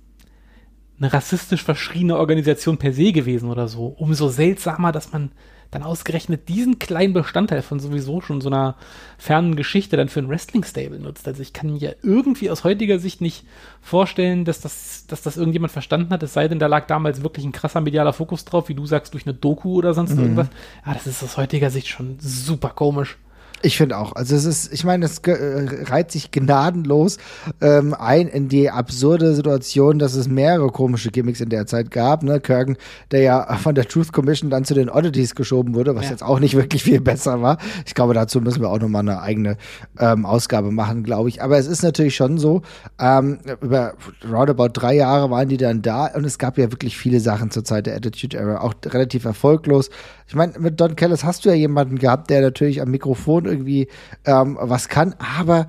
[1.00, 3.88] eine rassistisch verschriene Organisation per se gewesen oder so.
[3.88, 5.32] Umso seltsamer, dass man
[5.72, 8.76] dann ausgerechnet diesen kleinen Bestandteil von sowieso schon so einer
[9.18, 11.28] fernen Geschichte dann für ein Wrestling-Stable nutzt.
[11.28, 13.46] Also ich kann mir irgendwie aus heutiger Sicht nicht
[13.82, 17.46] vorstellen, dass das, dass das irgendjemand verstanden hat, es sei denn, da lag damals wirklich
[17.46, 20.22] ein krasser medialer Fokus drauf, wie du sagst, durch eine Doku oder sonst mhm.
[20.22, 20.48] irgendwas.
[20.84, 23.18] Ah, das ist aus heutiger Sicht schon super komisch.
[23.62, 24.14] Ich finde auch.
[24.14, 27.18] Also es ist, ich meine, es äh, reiht sich gnadenlos
[27.60, 32.24] ähm, ein in die absurde Situation, dass es mehrere komische Gimmicks in der Zeit gab.
[32.24, 32.40] Ne?
[32.40, 32.78] Kurgan,
[33.12, 36.12] der ja von der Truth Commission dann zu den Oddities geschoben wurde, was ja.
[36.12, 37.58] jetzt auch nicht wirklich viel besser war.
[37.86, 39.58] Ich glaube, dazu müssen wir auch nochmal eine eigene
[40.00, 41.44] ähm, Ausgabe machen, glaube ich.
[41.44, 42.62] Aber es ist natürlich schon so,
[43.00, 43.96] ähm, über
[44.30, 47.66] roundabout drei Jahre waren die dann da und es gab ja wirklich viele Sachen zur
[47.66, 49.90] Zeit der Attitude Era, auch relativ erfolglos.
[50.30, 53.88] Ich meine, mit Don Kellis hast du ja jemanden gehabt, der natürlich am Mikrofon irgendwie
[54.26, 55.68] ähm, was kann, aber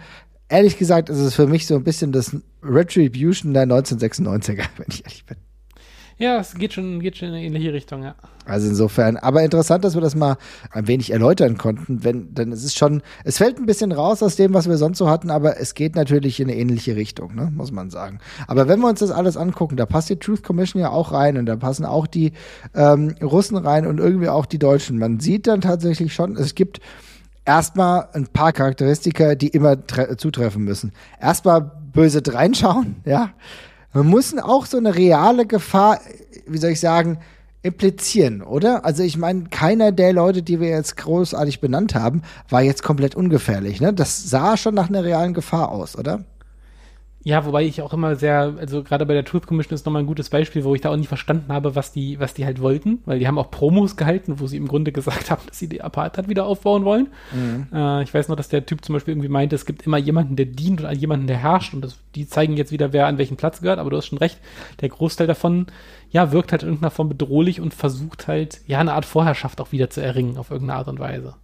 [0.51, 5.03] ehrlich gesagt ist es für mich so ein bisschen das Retribution der 1996er, wenn ich
[5.03, 5.39] ehrlich bin.
[6.21, 8.15] Ja, es geht schon, geht schon in eine ähnliche Richtung, ja.
[8.45, 10.37] Also insofern, aber interessant, dass wir das mal
[10.71, 14.37] ein wenig erläutern konnten, wenn, denn es ist schon, es fällt ein bisschen raus aus
[14.37, 17.51] dem, was wir sonst so hatten, aber es geht natürlich in eine ähnliche Richtung, ne,
[17.57, 18.19] muss man sagen.
[18.49, 21.39] Aber wenn wir uns das alles angucken, da passt die Truth Commission ja auch rein
[21.39, 22.33] und da passen auch die
[22.75, 24.99] ähm, Russen rein und irgendwie auch die Deutschen.
[24.99, 26.81] Man sieht dann tatsächlich schon, es gibt
[27.47, 29.79] erstmal ein paar Charakteristika, die immer
[30.19, 30.93] zutreffen müssen.
[31.19, 33.31] Erstmal böse reinschauen, ja.
[33.93, 36.01] Man muss auch so eine reale Gefahr,
[36.47, 37.19] wie soll ich sagen,
[37.63, 38.85] implizieren, oder?
[38.85, 43.15] Also ich meine, keiner der Leute, die wir jetzt großartig benannt haben, war jetzt komplett
[43.15, 43.81] ungefährlich.
[43.81, 43.93] Ne?
[43.93, 46.25] Das sah schon nach einer realen Gefahr aus, oder?
[47.23, 50.07] Ja, wobei ich auch immer sehr, also gerade bei der Truth Commission ist nochmal ein
[50.07, 53.03] gutes Beispiel, wo ich da auch nicht verstanden habe, was die, was die halt wollten,
[53.05, 55.83] weil die haben auch Promos gehalten, wo sie im Grunde gesagt haben, dass sie die
[55.83, 57.09] Apartheid wieder aufbauen wollen.
[57.33, 57.67] Mhm.
[57.75, 60.37] Äh, ich weiß noch, dass der Typ zum Beispiel irgendwie meinte, es gibt immer jemanden,
[60.37, 63.37] der dient und jemanden, der herrscht und das, die zeigen jetzt wieder, wer an welchen
[63.37, 64.41] Platz gehört, aber du hast schon recht,
[64.81, 65.67] der Großteil davon,
[66.11, 69.73] ja, wirkt halt in irgendeiner Form bedrohlich und versucht halt, ja, eine Art Vorherrschaft auch
[69.73, 71.35] wieder zu erringen, auf irgendeine Art und Weise.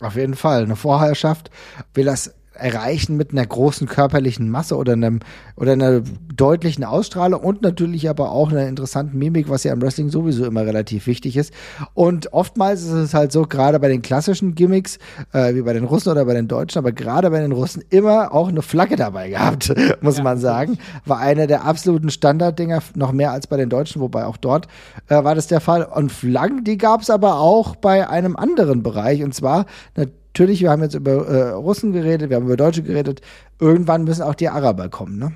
[0.00, 0.64] Auf jeden Fall.
[0.64, 1.50] Eine Vorherrschaft
[1.94, 5.20] will das erreichen mit einer großen körperlichen Masse oder einem
[5.56, 6.02] oder einer
[6.34, 10.64] deutlichen Ausstrahlung und natürlich aber auch einer interessanten Mimik, was ja im Wrestling sowieso immer
[10.66, 11.52] relativ wichtig ist.
[11.94, 14.98] Und oftmals ist es halt so, gerade bei den klassischen Gimmicks,
[15.32, 18.32] äh, wie bei den Russen oder bei den Deutschen, aber gerade bei den Russen immer
[18.32, 20.78] auch eine Flagge dabei gehabt, muss ja, man sagen.
[21.04, 24.68] War einer der absoluten Standarddinger, noch mehr als bei den Deutschen, wobei auch dort
[25.08, 25.84] äh, war das der Fall.
[25.84, 30.62] Und Flaggen, die gab es aber auch bei einem anderen Bereich und zwar natürlich natürlich,
[30.62, 33.20] wir haben jetzt über äh, Russen geredet, wir haben über Deutsche geredet.
[33.60, 35.32] Irgendwann müssen auch die Araber kommen, ne?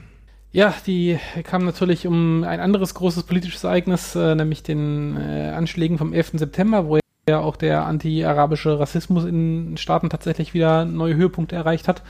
[0.53, 5.99] Ja, die kamen natürlich um ein anderes großes politisches Ereignis, äh, nämlich den äh, Anschlägen
[5.99, 6.33] vom 11.
[6.39, 12.03] September, wo ja auch der anti-arabische Rassismus in Staaten tatsächlich wieder neue Höhepunkte erreicht hat.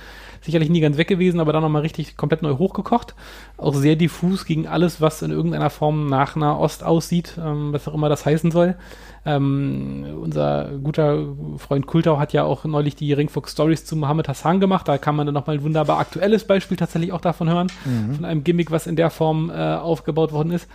[0.42, 3.16] sicherlich nie ganz weg gewesen, aber dann nochmal richtig komplett neu hochgekocht.
[3.56, 7.88] Auch sehr diffus gegen alles, was in irgendeiner Form nach einer Ost aussieht, ähm, was
[7.88, 8.76] auch immer das heißen soll.
[9.26, 14.60] Ähm, unser guter Freund Kultau hat ja auch neulich die Ringfuchs Stories zu Mohammed Hassan
[14.60, 14.86] gemacht.
[14.86, 18.14] Da kann man dann nochmal ein wunderbar aktuelles Beispiel tatsächlich auch davon hören, mhm.
[18.14, 20.68] von einem Gimmick, was in der Form äh, aufgebaut worden ist.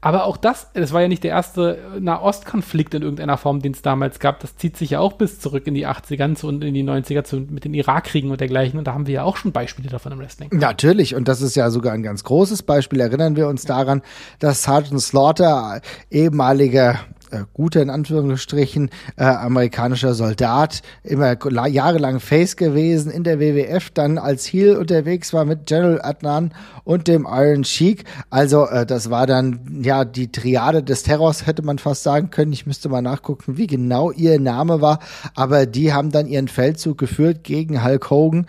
[0.00, 3.82] Aber auch das, es war ja nicht der erste Nahostkonflikt in irgendeiner Form, den es
[3.82, 4.38] damals gab.
[4.40, 7.38] Das zieht sich ja auch bis zurück in die 80er und in die 90er zu,
[7.38, 8.78] mit den Irakkriegen und dergleichen.
[8.78, 10.50] Und da haben wir ja auch schon Beispiele davon im Wrestling.
[10.52, 11.16] Natürlich.
[11.16, 13.00] Und das ist ja sogar ein ganz großes Beispiel.
[13.00, 14.02] Erinnern wir uns daran,
[14.38, 21.36] dass Sergeant Slaughter, ehemaliger äh, guter in Anführungsstrichen äh, amerikanischer Soldat, immer
[21.68, 26.52] jahrelang Face gewesen in der WWF, dann als Heel unterwegs war mit General Adnan
[26.84, 28.04] und dem Iron Sheik.
[28.30, 32.52] Also äh, das war dann ja die Triade des Terrors, hätte man fast sagen können.
[32.52, 35.00] Ich müsste mal nachgucken, wie genau ihr Name war,
[35.34, 38.46] aber die haben dann ihren Feldzug geführt gegen Hulk Hogan.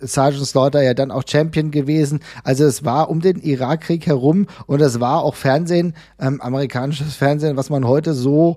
[0.00, 2.20] Sergeant Slaughter ja dann auch Champion gewesen.
[2.44, 7.56] Also es war um den Irakkrieg herum und es war auch Fernsehen, ähm, amerikanisches Fernsehen,
[7.56, 8.56] was man heute so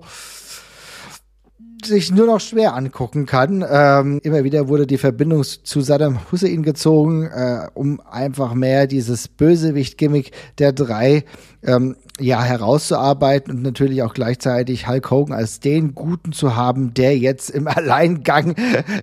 [1.86, 3.64] sich nur noch schwer angucken kann.
[3.68, 9.28] Ähm, immer wieder wurde die Verbindung zu Saddam Hussein gezogen, äh, um einfach mehr dieses
[9.28, 11.24] Bösewicht-Gimmick der drei
[11.62, 17.16] ähm, ja herauszuarbeiten und natürlich auch gleichzeitig Hulk Hogan als den Guten zu haben, der
[17.16, 18.54] jetzt im Alleingang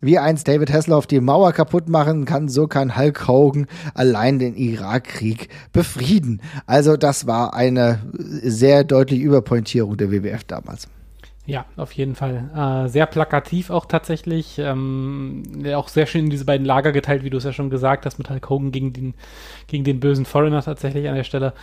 [0.02, 4.56] wie einst David Hasselhoff die Mauer kaputt machen kann, so kann Hulk Hogan allein den
[4.56, 6.42] Irakkrieg befrieden.
[6.66, 10.88] Also das war eine sehr deutliche Überpointierung der WWF damals.
[11.48, 12.50] Ja, auf jeden Fall.
[12.54, 14.60] Äh, sehr plakativ auch tatsächlich.
[14.60, 18.06] Ähm, auch sehr schön in diese beiden Lager geteilt, wie du es ja schon gesagt
[18.06, 19.14] hast, mit Hulk Hogan gegen den,
[19.68, 21.54] gegen den bösen Foreigner tatsächlich an der Stelle.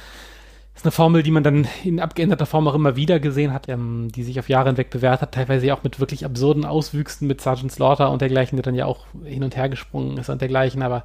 [0.72, 3.68] Das ist eine Formel, die man dann in abgeänderter Form auch immer wieder gesehen hat,
[3.68, 7.42] ähm, die sich auf Jahre hinweg bewährt hat, teilweise auch mit wirklich absurden Auswüchsen mit
[7.42, 10.82] Sergeant Slaughter und dergleichen, der dann ja auch hin und her gesprungen ist und dergleichen.
[10.82, 11.04] Aber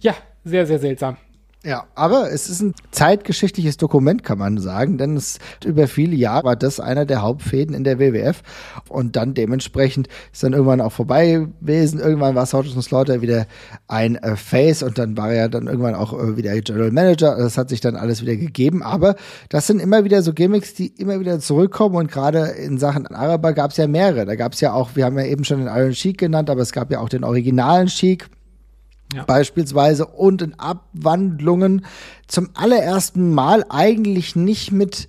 [0.00, 1.18] ja, sehr, sehr seltsam.
[1.64, 6.44] Ja, aber es ist ein zeitgeschichtliches Dokument, kann man sagen, denn es über viele Jahre
[6.44, 8.42] war das einer der Hauptfäden in der WWF
[8.88, 11.98] und dann dementsprechend ist dann irgendwann auch vorbei gewesen.
[11.98, 13.46] Irgendwann war Sergeant Slaughter wieder
[13.88, 17.34] ein äh, Face und dann war er dann irgendwann auch äh, wieder General Manager.
[17.36, 19.16] Das hat sich dann alles wieder gegeben, aber
[19.48, 23.54] das sind immer wieder so Gimmicks, die immer wieder zurückkommen und gerade in Sachen Araber
[23.54, 24.24] gab es ja mehrere.
[24.24, 26.60] Da gab es ja auch, wir haben ja eben schon den Iron Sheik genannt, aber
[26.60, 28.28] es gab ja auch den originalen Sheik
[29.14, 29.24] ja.
[29.24, 31.84] beispielsweise und in Abwandlungen
[32.26, 35.08] zum allerersten Mal eigentlich nicht mit,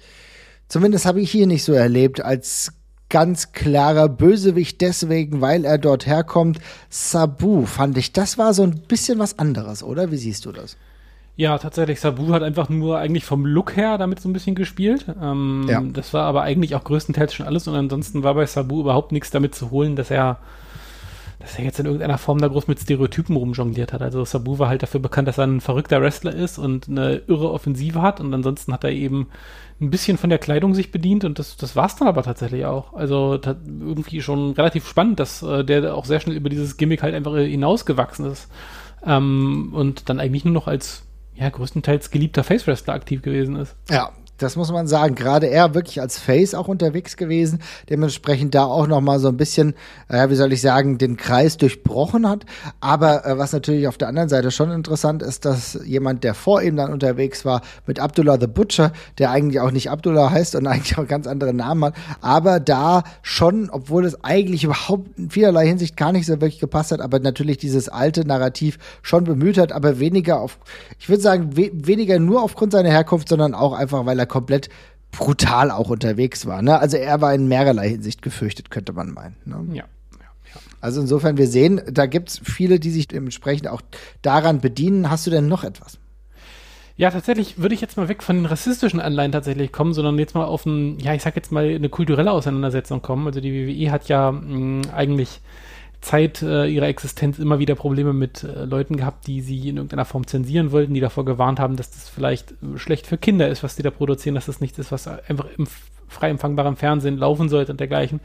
[0.68, 2.74] zumindest habe ich hier nicht so erlebt, als
[3.10, 6.60] ganz klarer Bösewicht deswegen, weil er dort herkommt.
[6.90, 10.12] Sabu fand ich, das war so ein bisschen was anderes, oder?
[10.12, 10.78] Wie siehst du das?
[11.38, 12.00] Ja, tatsächlich.
[12.00, 15.06] Sabu hat einfach nur eigentlich vom Look her damit so ein bisschen gespielt.
[15.22, 15.82] Ähm, ja.
[15.82, 19.30] Das war aber eigentlich auch größtenteils schon alles und ansonsten war bei Sabu überhaupt nichts
[19.30, 20.40] damit zu holen, dass er
[21.48, 24.02] dass er jetzt in irgendeiner Form da groß mit Stereotypen rumjongliert hat.
[24.02, 27.52] Also Sabu war halt dafür bekannt, dass er ein verrückter Wrestler ist und eine irre
[27.52, 29.30] Offensive hat und ansonsten hat er eben
[29.80, 32.66] ein bisschen von der Kleidung sich bedient und das, das war es dann aber tatsächlich
[32.66, 32.94] auch.
[32.94, 37.16] Also irgendwie schon relativ spannend, dass äh, der auch sehr schnell über dieses Gimmick halt
[37.16, 38.52] einfach hinausgewachsen ist
[39.06, 43.78] ähm, und dann eigentlich nur noch als ja, größtenteils geliebter Face-Wrestler aktiv gewesen ist.
[43.90, 45.16] Ja, das muss man sagen.
[45.16, 49.38] Gerade er wirklich als Face auch unterwegs gewesen, dementsprechend da auch noch mal so ein
[49.38, 49.74] bisschen,
[50.10, 52.46] äh, wie soll ich sagen, den Kreis durchbrochen hat.
[52.80, 56.62] Aber äh, was natürlich auf der anderen Seite schon interessant ist, dass jemand, der vor
[56.62, 60.68] ihm dann unterwegs war, mit Abdullah the Butcher, der eigentlich auch nicht Abdullah heißt und
[60.68, 65.68] eigentlich auch ganz andere Namen hat, aber da schon, obwohl es eigentlich überhaupt in vielerlei
[65.68, 69.72] Hinsicht gar nicht so wirklich gepasst hat, aber natürlich dieses alte Narrativ schon bemüht hat,
[69.72, 70.60] aber weniger auf,
[71.00, 74.70] ich würde sagen, we weniger nur aufgrund seiner Herkunft, sondern auch einfach, weil er komplett
[75.12, 76.62] brutal auch unterwegs war.
[76.62, 76.80] Ne?
[76.80, 79.36] Also er war in mehrerlei Hinsicht gefürchtet, könnte man meinen.
[79.46, 79.66] Ne?
[79.74, 79.86] Ja.
[80.80, 83.82] Also insofern, wir sehen, da gibt es viele, die sich dementsprechend auch
[84.22, 85.10] daran bedienen.
[85.10, 85.98] Hast du denn noch etwas?
[86.98, 90.34] Ja, tatsächlich würde ich jetzt mal weg von den rassistischen Anleihen tatsächlich kommen, sondern jetzt
[90.34, 93.28] mal auf ein, ja, ich sag jetzt mal eine kulturelle Auseinandersetzung kommen.
[93.28, 95.42] Also die WWE hat ja mh, mm, eigentlich
[96.02, 100.06] Zeit äh, ihrer Existenz immer wieder Probleme mit äh, Leuten gehabt, die sie in irgendeiner
[100.06, 103.64] Form zensieren wollten, die davor gewarnt haben, dass das vielleicht äh, schlecht für Kinder ist,
[103.64, 105.68] was die da produzieren, dass das nichts ist, was einfach im
[106.08, 108.22] frei empfangbaren Fernsehen laufen sollte und dergleichen.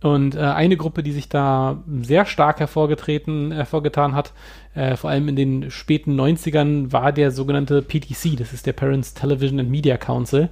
[0.00, 4.32] Und äh, eine Gruppe, die sich da sehr stark hervorgetreten, hervorgetan hat,
[4.74, 9.14] äh, vor allem in den späten 90ern, war der sogenannte PTC, das ist der Parents
[9.14, 10.50] Television and Media Council.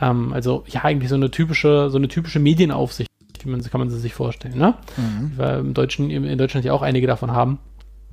[0.00, 3.08] Ähm, also ja, eigentlich so eine typische, so eine typische Medienaufsicht
[3.44, 4.58] wie man, kann man sie sich vorstellen.
[4.58, 4.74] Ne?
[4.96, 5.32] Mhm.
[5.36, 7.58] Weil im Deutschen, in Deutschland ja auch einige davon haben.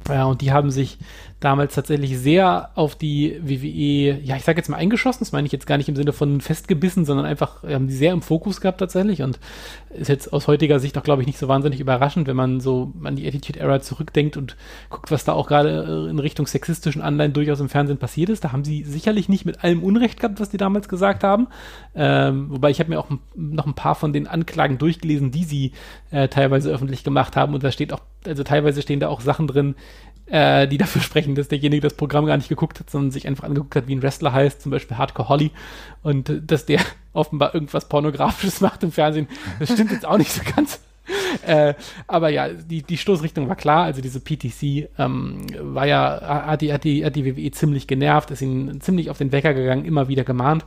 [0.07, 0.99] Ja, und die haben sich
[1.45, 5.51] damals tatsächlich sehr auf die WWE, ja, ich sage jetzt mal eingeschossen, das meine ich
[5.51, 8.79] jetzt gar nicht im Sinne von festgebissen, sondern einfach haben die sehr im Fokus gehabt
[8.79, 9.39] tatsächlich und
[9.89, 12.91] ist jetzt aus heutiger Sicht auch, glaube ich, nicht so wahnsinnig überraschend, wenn man so
[13.03, 14.57] an die Attitude Era zurückdenkt und
[14.89, 18.43] guckt, was da auch gerade äh, in Richtung sexistischen Anleihen durchaus im Fernsehen passiert ist.
[18.43, 21.47] Da haben sie sicherlich nicht mit allem Unrecht gehabt, was die damals gesagt haben.
[21.93, 25.71] Ähm, wobei ich habe mir auch noch ein paar von den Anklagen durchgelesen, die sie
[26.09, 29.45] äh, teilweise öffentlich gemacht haben und da steht auch, also teilweise stehen da auch Sachen
[29.45, 29.75] drin,
[30.27, 33.43] äh, die dafür sprechen, dass derjenige das Programm gar nicht geguckt hat, sondern sich einfach
[33.43, 35.51] angeguckt hat, wie ein Wrestler heißt, zum Beispiel Hardcore Holly,
[36.03, 36.81] und dass der
[37.13, 39.27] offenbar irgendwas Pornografisches macht im Fernsehen.
[39.59, 40.79] Das stimmt jetzt auch nicht so ganz.
[41.45, 41.73] äh,
[42.07, 43.85] aber ja, die, die Stoßrichtung war klar.
[43.85, 48.31] Also diese PTC ähm, war ja, hat die, hat, die, hat die WWE ziemlich genervt,
[48.31, 50.65] ist ihnen ziemlich auf den Wecker gegangen, immer wieder gemahnt.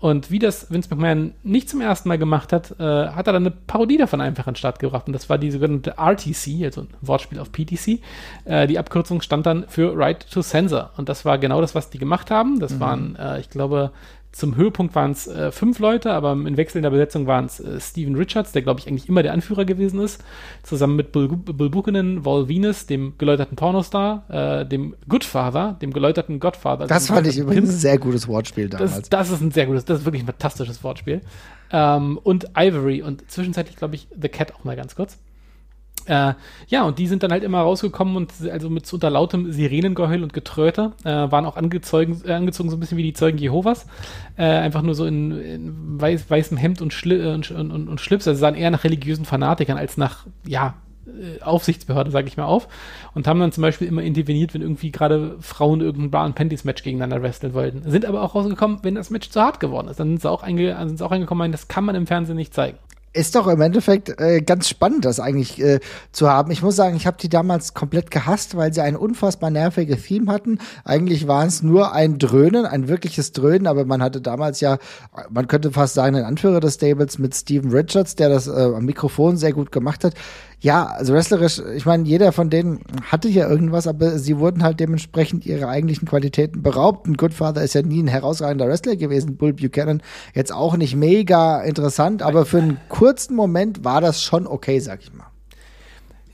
[0.00, 3.46] Und wie das Vince McMahon nicht zum ersten Mal gemacht hat, äh, hat er dann
[3.46, 5.08] eine Parodie davon einfach an den Start gebracht.
[5.08, 8.00] Und das war die sogenannte RTC, also ein Wortspiel auf PTC.
[8.44, 10.90] Äh, die Abkürzung stand dann für Right to Censor.
[10.96, 12.60] Und das war genau das, was die gemacht haben.
[12.60, 12.80] Das mhm.
[12.80, 13.90] waren, äh, ich glaube,
[14.30, 18.14] zum Höhepunkt waren es äh, fünf Leute, aber in wechselnder Besetzung waren es äh, Steven
[18.14, 20.07] Richards, der glaube ich eigentlich immer der Anführer gewesen ist,
[20.62, 26.86] zusammen mit Wall Venus, dem geläuterten Pornostar, äh, dem Goodfather, dem geläuterten Godfather.
[26.86, 28.94] Das fand ich übrigens ein sehr gutes Wortspiel damals.
[28.94, 31.20] Das, das, ist ein sehr gutes, das ist wirklich ein fantastisches Wortspiel.
[31.70, 35.18] Ähm, und Ivory und zwischenzeitlich glaube ich The Cat auch mal ganz kurz.
[36.08, 36.34] Äh,
[36.68, 40.32] ja, und die sind dann halt immer rausgekommen und also mit unter lautem Sirenengeheul und
[40.32, 43.86] Getröte äh, waren auch angezogen, äh, angezogen so ein bisschen wie die Zeugen Jehovas.
[44.36, 48.00] Äh, einfach nur so in, in weiß, weißem Hemd und, Schli äh, und, und, und,
[48.00, 48.26] Schlips.
[48.26, 50.74] Also sahen eher nach religiösen Fanatikern als nach, ja,
[51.06, 52.68] äh, Aufsichtsbehörde, sage ich mal, auf.
[53.14, 56.84] Und haben dann zum Beispiel immer interveniert, wenn irgendwie gerade Frauen irgendein Bra- und Panties-Match
[56.84, 57.82] gegeneinander wresteln wollten.
[57.90, 60.00] Sind aber auch rausgekommen, wenn das Match zu hart geworden ist.
[60.00, 62.54] Dann sind sie auch, einge sind sie auch reingekommen, das kann man im Fernsehen nicht
[62.54, 62.78] zeigen
[63.18, 65.80] ist doch im Endeffekt äh, ganz spannend, das eigentlich äh,
[66.12, 66.52] zu haben.
[66.52, 70.30] Ich muss sagen, ich habe die damals komplett gehasst, weil sie ein unfassbar nerviges Theme
[70.30, 70.58] hatten.
[70.84, 74.78] Eigentlich war es nur ein Dröhnen, ein wirkliches Dröhnen, aber man hatte damals ja,
[75.30, 78.84] man könnte fast sagen, den Anführer des Stables mit Steven Richards, der das äh, am
[78.84, 80.14] Mikrofon sehr gut gemacht hat
[80.60, 84.80] ja, also wrestlerisch, ich meine, jeder von denen hatte ja irgendwas, aber sie wurden halt
[84.80, 87.06] dementsprechend ihre eigentlichen Qualitäten beraubt.
[87.06, 90.02] Ein Goodfather ist ja nie ein herausragender Wrestler gewesen, Bull Buchanan
[90.34, 95.00] jetzt auch nicht mega interessant, aber für einen kurzen Moment war das schon okay, sag
[95.02, 95.17] ich mal.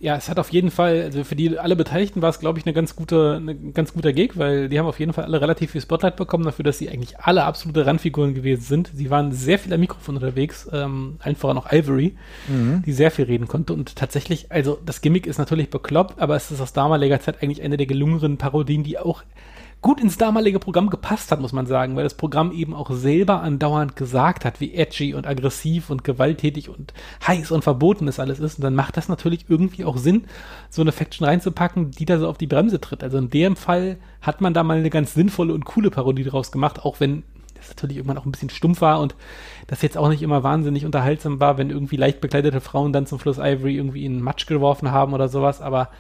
[0.05, 2.67] Ja, es hat auf jeden Fall, also für die alle Beteiligten war es, glaube ich,
[2.67, 5.71] eine ganz gute, eine ganz guter Gig, weil die haben auf jeden Fall alle relativ
[5.71, 8.91] viel Spotlight bekommen dafür, dass sie eigentlich alle absolute Randfiguren gewesen sind.
[8.93, 12.15] Sie waren sehr viel am Mikrofon unterwegs, ähm, allen voran auch Ivory,
[12.49, 12.83] mhm.
[12.85, 13.73] die sehr viel reden konnte.
[13.73, 17.63] Und tatsächlich, also das Gimmick ist natürlich bekloppt, aber es ist aus damaliger Zeit eigentlich
[17.63, 19.23] eine der gelungeneren Parodien, die auch
[19.85, 23.43] gut ins damalige Programm gepasst hat, muss man sagen, weil das Programm eben auch selber
[23.43, 26.95] andauernd gesagt hat, wie edgy und aggressiv und gewalttätig und
[27.27, 28.57] heiß und verboten es alles ist.
[28.57, 30.25] Und dann macht das natürlich irgendwie auch Sinn,
[30.71, 33.05] so eine Faction reinzupacken, die da so auf die Bremse tritt.
[33.05, 36.51] Also in dem Fall hat man da mal eine ganz sinnvolle und coole Parodie draus
[36.51, 37.23] gemacht, auch wenn
[37.55, 39.15] das natürlich irgendwann auch ein bisschen stumpf war und
[39.67, 43.19] das jetzt auch nicht immer wahnsinnig unterhaltsam war, wenn irgendwie leicht bekleidete Frauen dann zum
[43.19, 45.91] Schluss Ivory irgendwie in Matsch geworfen haben oder sowas, aber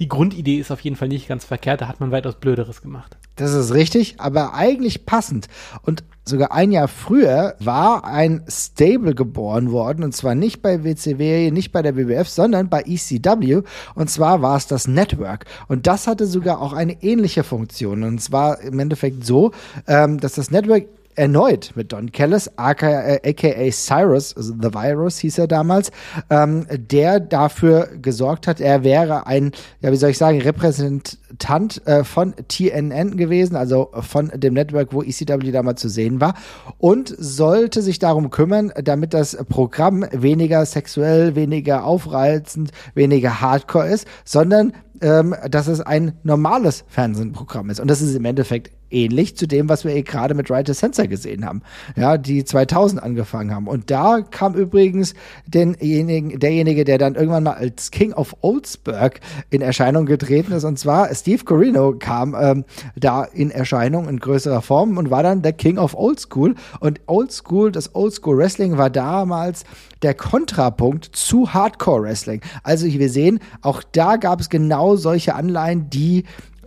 [0.00, 3.18] die Grundidee ist auf jeden Fall nicht ganz verkehrt, da hat man weitaus Blöderes gemacht.
[3.36, 5.48] Das ist richtig, aber eigentlich passend.
[5.82, 11.50] Und sogar ein Jahr früher war ein Stable geboren worden, und zwar nicht bei WCW,
[11.50, 13.62] nicht bei der BBF, sondern bei ECW.
[13.94, 15.46] Und zwar war es das Network.
[15.68, 18.04] Und das hatte sogar auch eine ähnliche Funktion.
[18.04, 19.50] Und zwar im Endeffekt so,
[19.86, 20.84] ähm, dass das Network
[21.16, 25.90] erneut mit Don Callis, aka, aka Cyrus, also The Virus hieß er damals,
[26.30, 32.04] ähm, der dafür gesorgt hat, er wäre ein, ja, wie soll ich sagen, Repräsentant äh,
[32.04, 36.34] von TNN gewesen, also von dem Network, wo ECW damals zu sehen war,
[36.78, 44.06] und sollte sich darum kümmern, damit das Programm weniger sexuell, weniger aufreizend, weniger hardcore ist,
[44.24, 47.80] sondern ähm, dass es ein normales Fernsehprogramm ist.
[47.80, 51.06] Und das ist im Endeffekt ähnlich zu dem, was wir eh gerade mit Right Sensor
[51.06, 51.62] gesehen haben,
[51.96, 53.66] ja, die 2000 angefangen haben.
[53.66, 55.14] Und da kam übrigens
[55.46, 60.78] denjenigen, derjenige, der dann irgendwann mal als King of Oldsburg in Erscheinung getreten ist, und
[60.78, 62.64] zwar Steve Corino kam ähm,
[62.96, 66.54] da in Erscheinung in größerer Form und war dann der King of Old School.
[66.80, 69.64] Und Old School, das Old School Wrestling war damals
[70.02, 72.40] der Kontrapunkt zu Hardcore Wrestling.
[72.62, 76.24] Also wir sehen, auch da gab es genau solche Anleihen, die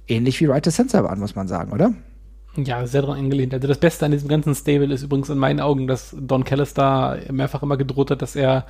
[0.08, 1.94] ähnlich wie Right Sensor waren, muss man sagen, oder?
[2.58, 3.54] Ja, sehr dran angelehnt.
[3.54, 6.74] Also das Beste an diesem ganzen Stable ist übrigens in meinen Augen, dass Don Callis
[6.74, 8.66] da mehrfach immer gedroht hat, dass er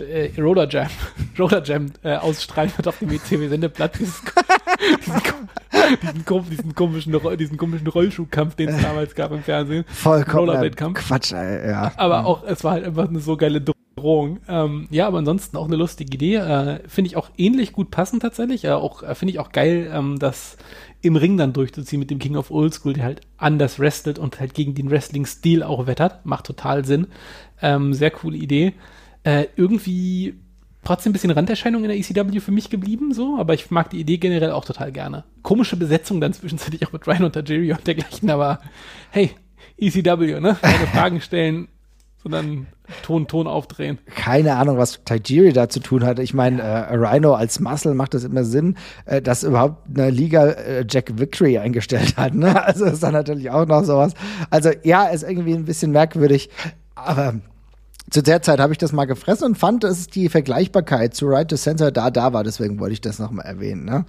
[0.00, 0.88] äh, Roller Jam,
[1.38, 3.98] Roller Jam äh, ausstrahlen wird auf dem WCW-Sendeplatz.
[3.98, 4.14] diesen,
[6.02, 9.84] diesen, diesen, komischen, diesen komischen Rollschuhkampf, den es damals gab im Fernsehen.
[9.88, 11.92] Vollkommen Quatsch, ja.
[11.96, 14.38] Aber auch, es war halt einfach eine so geile Bedrohung.
[14.48, 16.36] Ähm, ja, aber ansonsten auch eine lustige Idee.
[16.36, 18.64] Äh, finde ich auch ähnlich gut passend tatsächlich.
[18.64, 20.56] Äh, auch äh, finde ich auch geil, ähm, das
[21.02, 24.40] im Ring dann durchzuziehen mit dem King of Old School, der halt anders wrestelt und
[24.40, 26.24] halt gegen den Wrestling-Stil auch wettert.
[26.24, 27.08] Macht total Sinn.
[27.60, 28.72] Ähm, sehr coole Idee.
[29.24, 30.34] Äh, irgendwie
[30.84, 34.00] trotzdem ein bisschen Randerscheinung in der ECW für mich geblieben, so, aber ich mag die
[34.00, 35.24] Idee generell auch total gerne.
[35.42, 38.60] Komische Besetzung dann zwischenzeitlich auch mit Ryan und Tajiri und dergleichen, aber
[39.10, 39.30] hey,
[39.78, 40.56] ECW, ne?
[40.60, 41.68] Keine Fragen stellen,
[42.22, 42.66] sondern
[43.02, 43.98] Ton, Ton aufdrehen.
[44.14, 46.18] Keine Ahnung, was Tajiri da zu tun hat.
[46.18, 50.46] Ich meine, äh, Rhino als Muscle macht das immer Sinn, äh, dass überhaupt eine Liga
[50.46, 52.34] äh, Jack Victory eingestellt hat.
[52.34, 52.62] Ne?
[52.64, 54.14] Also ist dann natürlich auch noch sowas.
[54.50, 56.50] Also ja, ist irgendwie ein bisschen merkwürdig,
[56.94, 57.34] aber
[58.10, 61.48] zu der Zeit habe ich das mal gefressen und fand, dass die Vergleichbarkeit zu Right
[61.48, 62.44] to Censor da da war.
[62.44, 63.84] Deswegen wollte ich das nochmal erwähnen.
[63.84, 64.04] Ne?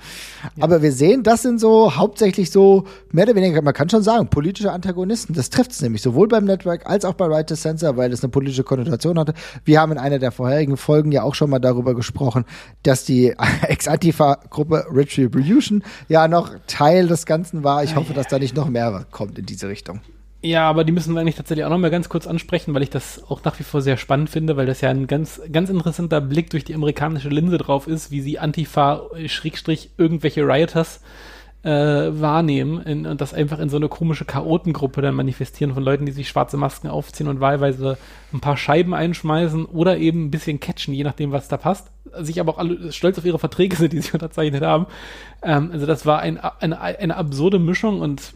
[0.56, 0.64] Ja.
[0.64, 4.28] Aber wir sehen, das sind so hauptsächlich so, mehr oder weniger, man kann schon sagen,
[4.28, 5.34] politische Antagonisten.
[5.34, 8.24] Das trifft es nämlich sowohl beim Network als auch bei Right to Censor, weil es
[8.24, 9.34] eine politische Konnotation hatte.
[9.64, 12.46] Wir haben in einer der vorherigen Folgen ja auch schon mal darüber gesprochen,
[12.82, 17.84] dass die Ex-Antifa-Gruppe Retribution ja noch Teil des Ganzen war.
[17.84, 20.02] Ich hoffe, dass da nicht noch mehr kommt in diese Richtung.
[20.46, 22.90] Ja, aber die müssen wir eigentlich tatsächlich auch noch mal ganz kurz ansprechen, weil ich
[22.90, 26.20] das auch nach wie vor sehr spannend finde, weil das ja ein ganz, ganz interessanter
[26.20, 31.33] Blick durch die amerikanische Linse drauf ist, wie sie Antifa, Schrägstrich, irgendwelche Rioters äh,
[31.70, 36.12] wahrnehmen in, und das einfach in so eine komische Chaotengruppe dann manifestieren von Leuten, die
[36.12, 37.98] sich schwarze Masken aufziehen und wahlweise
[38.34, 41.92] ein paar Scheiben einschmeißen oder eben ein bisschen catchen, je nachdem, was da passt.
[42.20, 44.88] Sich aber auch alle stolz auf ihre Verträge sind, die sie unterzeichnet haben.
[45.42, 48.34] Ähm, also das war ein, eine, eine absurde Mischung und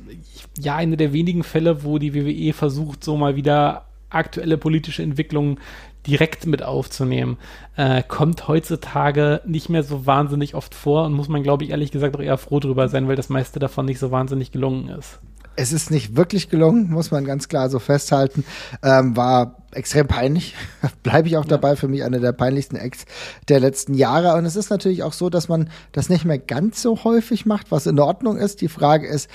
[0.57, 5.59] ja, eine der wenigen Fälle, wo die WWE versucht, so mal wieder aktuelle politische Entwicklungen
[6.07, 7.37] direkt mit aufzunehmen,
[7.75, 11.91] äh, kommt heutzutage nicht mehr so wahnsinnig oft vor und muss man, glaube ich, ehrlich
[11.91, 15.19] gesagt auch eher froh drüber sein, weil das meiste davon nicht so wahnsinnig gelungen ist.
[15.59, 18.45] Es ist nicht wirklich gelungen, muss man ganz klar so festhalten.
[18.83, 20.53] Ähm, war extrem peinlich.
[21.03, 23.05] Bleibe ich auch dabei, für mich eine der peinlichsten Acts
[23.49, 24.35] der letzten Jahre.
[24.35, 27.71] Und es ist natürlich auch so, dass man das nicht mehr ganz so häufig macht,
[27.71, 28.61] was in Ordnung ist.
[28.61, 29.31] Die Frage ist,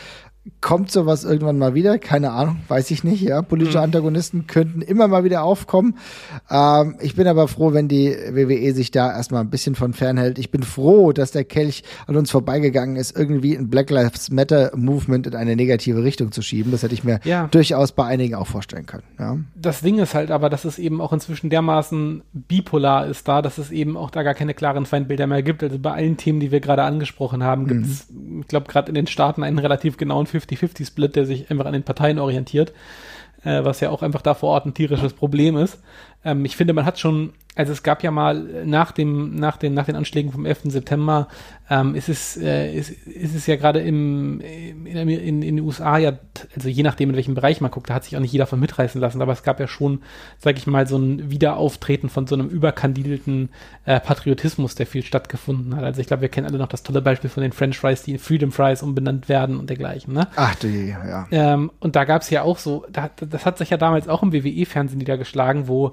[0.61, 1.99] Kommt sowas irgendwann mal wieder?
[1.99, 3.23] Keine Ahnung, weiß ich nicht.
[3.23, 3.85] Ja, politische mhm.
[3.85, 5.99] Antagonisten könnten immer mal wieder aufkommen.
[6.51, 10.41] Ähm, ich bin aber froh, wenn die WWE sich da erstmal ein bisschen von fernhält.
[10.41, 14.73] Ich bin froh, dass der Kelch an uns vorbeigegangen ist, irgendwie ein Black Lives Matter
[14.75, 16.73] Movement in eine negative Richtung zu schieben.
[16.73, 17.47] Das hätte ich mir ja.
[17.53, 19.05] durchaus bei einigen auch vorstellen können.
[19.21, 19.39] Ja.
[19.55, 23.59] Das Ding ist halt aber, dass es eben auch inzwischen dermaßen bipolar ist da, dass
[23.59, 25.63] es eben auch da gar keine klaren Feindbilder mehr gibt.
[25.63, 28.41] Also bei allen Themen, die wir gerade angesprochen haben, gibt es, mhm.
[28.41, 31.83] ich glaube, gerade in den Staaten einen relativ genauen 50-50-Split, der sich einfach an den
[31.83, 32.73] Parteien orientiert,
[33.45, 35.81] äh, was ja auch einfach da vor Ort ein tierisches Problem ist.
[36.25, 39.75] Ähm, ich finde, man hat schon also es gab ja mal nach dem nach den
[39.75, 40.61] nach den Anschlägen vom 11.
[40.65, 41.29] September
[41.69, 45.99] ähm, ist es äh, ist, ist es ja gerade im in, in, in den USA
[45.99, 46.15] ja
[46.55, 48.59] also je nachdem in welchem Bereich man guckt da hat sich auch nicht jeder von
[48.59, 50.01] mitreißen lassen aber es gab ja schon
[50.39, 53.51] sage ich mal so ein Wiederauftreten von so einem überkandidelten
[53.85, 57.03] äh, Patriotismus der viel stattgefunden hat also ich glaube wir kennen alle noch das tolle
[57.03, 60.55] Beispiel von den French Fries die in Freedom Fries umbenannt werden und dergleichen ne ach
[60.55, 63.77] du ja ähm, und da gab es ja auch so da, das hat sich ja
[63.77, 65.93] damals auch im WWE Fernsehen niedergeschlagen wo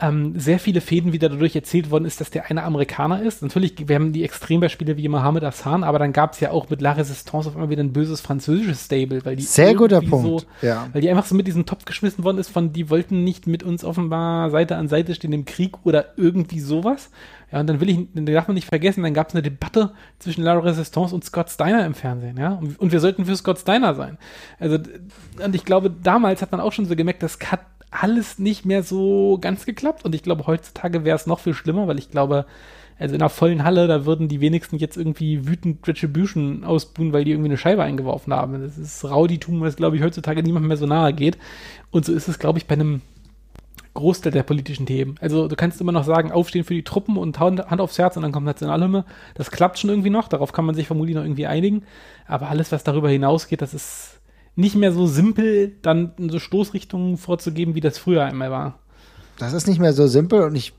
[0.00, 3.42] ähm, sehr viele Fäden wieder dadurch erzählt worden ist, dass der eine Amerikaner ist.
[3.42, 6.80] Natürlich, wir haben die Extrembeispiele wie Mohammed Hassan, aber dann gab es ja auch mit
[6.80, 10.66] La Resistance auf einmal wieder ein böses französisches Stable, weil die sehr guter Punkt, so,
[10.66, 10.88] ja.
[10.92, 13.62] weil die einfach so mit diesem Topf geschmissen worden ist von, die wollten nicht mit
[13.62, 17.10] uns offenbar Seite an Seite stehen im Krieg oder irgendwie sowas.
[17.52, 19.92] Ja, und dann will ich, dann darf man nicht vergessen, dann gab es eine Debatte
[20.20, 22.52] zwischen La Resistance und Scott Steiner im Fernsehen, ja.
[22.52, 24.18] Und, und, wir sollten für Scott Steiner sein.
[24.60, 24.78] Also,
[25.44, 27.60] und ich glaube, damals hat man auch schon so gemerkt, das hat
[27.90, 30.04] alles nicht mehr so ganz geklappt.
[30.04, 32.46] Und ich glaube, heutzutage wäre es noch viel schlimmer, weil ich glaube,
[32.98, 37.24] also in einer vollen Halle, da würden die wenigsten jetzt irgendwie wütend Retribution ausbuhen, weil
[37.24, 38.60] die irgendwie eine Scheibe eingeworfen haben.
[38.60, 41.38] Das ist Rauditum, was, glaube ich, heutzutage niemand mehr so nahe geht.
[41.90, 43.00] Und so ist es, glaube ich, bei einem
[43.94, 45.16] Großteil der politischen Themen.
[45.20, 48.22] Also du kannst immer noch sagen, aufstehen für die Truppen und Hand aufs Herz und
[48.22, 49.04] dann kommt Nationalhymne.
[49.34, 51.82] Das klappt schon irgendwie noch, darauf kann man sich vermutlich noch irgendwie einigen.
[52.26, 54.19] Aber alles, was darüber hinausgeht, das ist
[54.60, 58.78] nicht mehr so simpel, dann so Stoßrichtungen vorzugeben, wie das früher einmal war.
[59.38, 60.74] Das ist nicht mehr so simpel und ich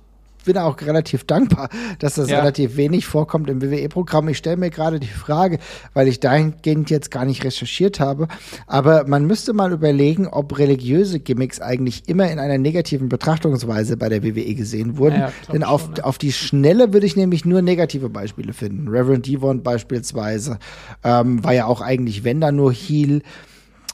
[0.45, 1.69] bin auch relativ dankbar,
[1.99, 2.39] dass das ja.
[2.39, 4.27] relativ wenig vorkommt im WWE-Programm.
[4.29, 5.59] Ich stelle mir gerade die Frage,
[5.93, 8.27] weil ich dahingehend jetzt gar nicht recherchiert habe,
[8.67, 14.09] aber man müsste mal überlegen, ob religiöse Gimmicks eigentlich immer in einer negativen Betrachtungsweise bei
[14.09, 15.19] der WWE gesehen wurden.
[15.19, 16.03] Ja, Denn auf, schon, ja.
[16.05, 18.87] auf die Schnelle würde ich nämlich nur negative Beispiele finden.
[18.87, 20.59] Reverend Devon beispielsweise
[21.03, 23.21] ähm, war ja auch eigentlich, wenn da nur Heel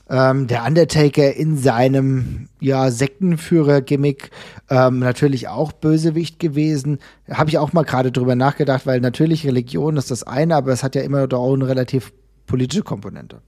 [0.10, 4.32] ähm, der Undertaker in seinem ja Sektenführer-Gimmick
[4.70, 7.00] ähm, natürlich auch Bösewicht gewesen.
[7.30, 10.84] Habe ich auch mal gerade drüber nachgedacht, weil natürlich Religion ist das eine, aber es
[10.84, 12.14] hat ja immer auch eine relativ
[12.46, 13.42] politische Komponente.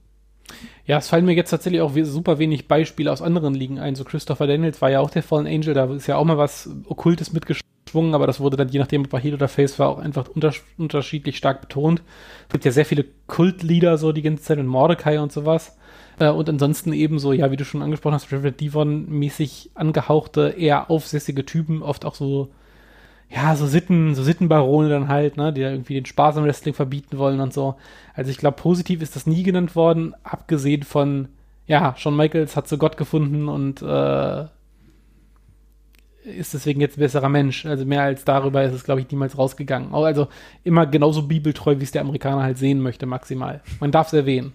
[0.86, 3.95] Ja, es fallen mir jetzt tatsächlich auch super wenig Beispiele aus anderen Ligen ein.
[3.95, 6.70] So Christopher Daniels war ja auch der Fallen Angel, da ist ja auch mal was
[6.88, 9.99] Okkultes mitgeschwungen, aber das wurde dann je nachdem, ob er Heel oder Face war, auch
[9.99, 12.01] einfach unters unterschiedlich stark betont.
[12.47, 15.78] Es gibt ja sehr viele Kultlieder so die ganze Zeit und Mordecai und sowas.
[16.20, 20.90] Äh, und ansonsten eben so, ja, wie du schon angesprochen hast, Reverend Devon-mäßig angehauchte, eher
[20.92, 22.50] aufsässige Typen, oft auch so
[23.30, 26.74] ja, so Sitten, so Sittenbarone dann halt, ne, die da irgendwie den Spaß am Wrestling
[26.74, 27.76] verbieten wollen und so.
[28.16, 31.28] Also ich glaube, positiv ist das nie genannt worden, abgesehen von,
[31.68, 34.46] ja, Shawn Michaels hat so Gott gefunden und äh,
[36.24, 37.68] ist deswegen jetzt ein besserer Mensch.
[37.68, 39.94] Also mehr als darüber ist es, glaube ich, niemals rausgegangen.
[39.94, 40.28] Also
[40.64, 43.62] immer genauso bibeltreu, wie es der Amerikaner halt sehen möchte, maximal.
[43.80, 44.54] Man darf es erwähnen.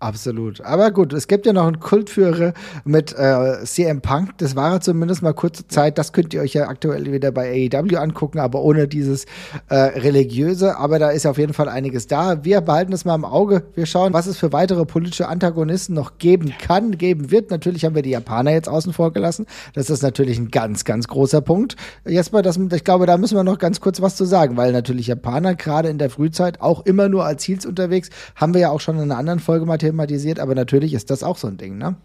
[0.00, 0.60] Absolut.
[0.60, 2.52] Aber gut, es gibt ja noch einen Kultführer
[2.84, 4.38] mit äh, CM Punk.
[4.38, 5.98] Das war ja zumindest mal kurze Zeit.
[5.98, 9.24] Das könnt ihr euch ja aktuell wieder bei AEW angucken, aber ohne dieses
[9.68, 10.76] äh, religiöse.
[10.76, 12.44] Aber da ist auf jeden Fall einiges da.
[12.44, 13.64] Wir behalten es mal im Auge.
[13.74, 17.50] Wir schauen, was es für weitere politische Antagonisten noch geben kann, geben wird.
[17.50, 19.46] Natürlich haben wir die Japaner jetzt außen vor gelassen.
[19.74, 21.74] Das ist natürlich ein ganz, ganz großer Punkt.
[22.06, 25.08] Jesper, das, ich glaube, da müssen wir noch ganz kurz was zu sagen, weil natürlich
[25.08, 28.10] Japaner gerade in der Frühzeit auch immer nur als Heels unterwegs.
[28.36, 31.22] Haben wir ja auch schon in einer anderen Folge mal thematisiert, aber natürlich ist das
[31.22, 31.96] auch so ein Ding, ne?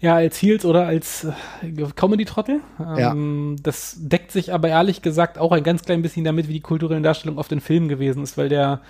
[0.00, 1.24] Ja, als Heels oder als
[1.62, 2.60] äh, Comedy-Trottel.
[2.80, 3.62] Ähm, ja.
[3.62, 7.00] Das deckt sich aber ehrlich gesagt auch ein ganz klein bisschen damit, wie die kulturelle
[7.02, 8.80] Darstellung auf den Filmen gewesen ist, weil der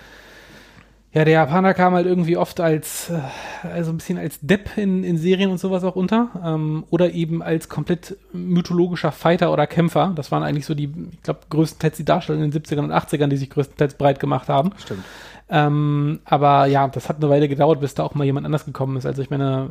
[1.13, 5.03] ja, der Japaner kam halt irgendwie oft als, äh, also ein bisschen als Depp in,
[5.03, 6.29] in Serien und sowas auch unter.
[6.43, 10.11] Ähm, oder eben als komplett mythologischer Fighter oder Kämpfer.
[10.15, 13.27] Das waren eigentlich so die, ich glaube, größtenteils die Darsteller in den 70ern und 80ern,
[13.27, 14.71] die sich größtenteils breit gemacht haben.
[14.83, 15.03] Stimmt.
[15.49, 18.95] Ähm, aber ja, das hat eine Weile gedauert, bis da auch mal jemand anders gekommen
[18.97, 19.05] ist.
[19.05, 19.69] Also ich meine,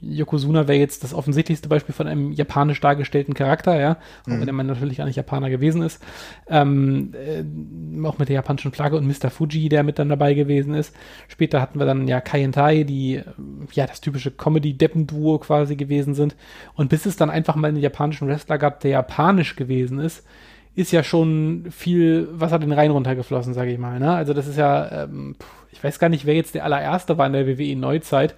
[0.00, 3.96] Yokozuna wäre jetzt das offensichtlichste Beispiel von einem japanisch dargestellten Charakter, ja,
[4.26, 4.34] mhm.
[4.34, 6.02] auch wenn er natürlich gar nicht Japaner gewesen ist.
[6.48, 9.30] Ähm, äh, auch mit der japanischen Flagge und Mr.
[9.30, 10.94] Fuji, der mit dann dabei gewesen ist.
[11.28, 13.24] Später hatten wir dann ja Kai und Tai, die äh,
[13.72, 16.34] ja das typische Comedy-Deppen-Duo quasi gewesen sind.
[16.74, 20.24] Und bis es dann einfach mal einen japanischen Wrestler gab, der japanisch gewesen ist,
[20.74, 23.98] ist ja schon viel Wasser den Rhein runtergeflossen, sage ich mal.
[23.98, 24.14] Ne?
[24.14, 25.36] Also das ist ja, ähm,
[25.72, 28.34] ich weiß gar nicht, wer jetzt der allererste war in der WWE Neuzeit.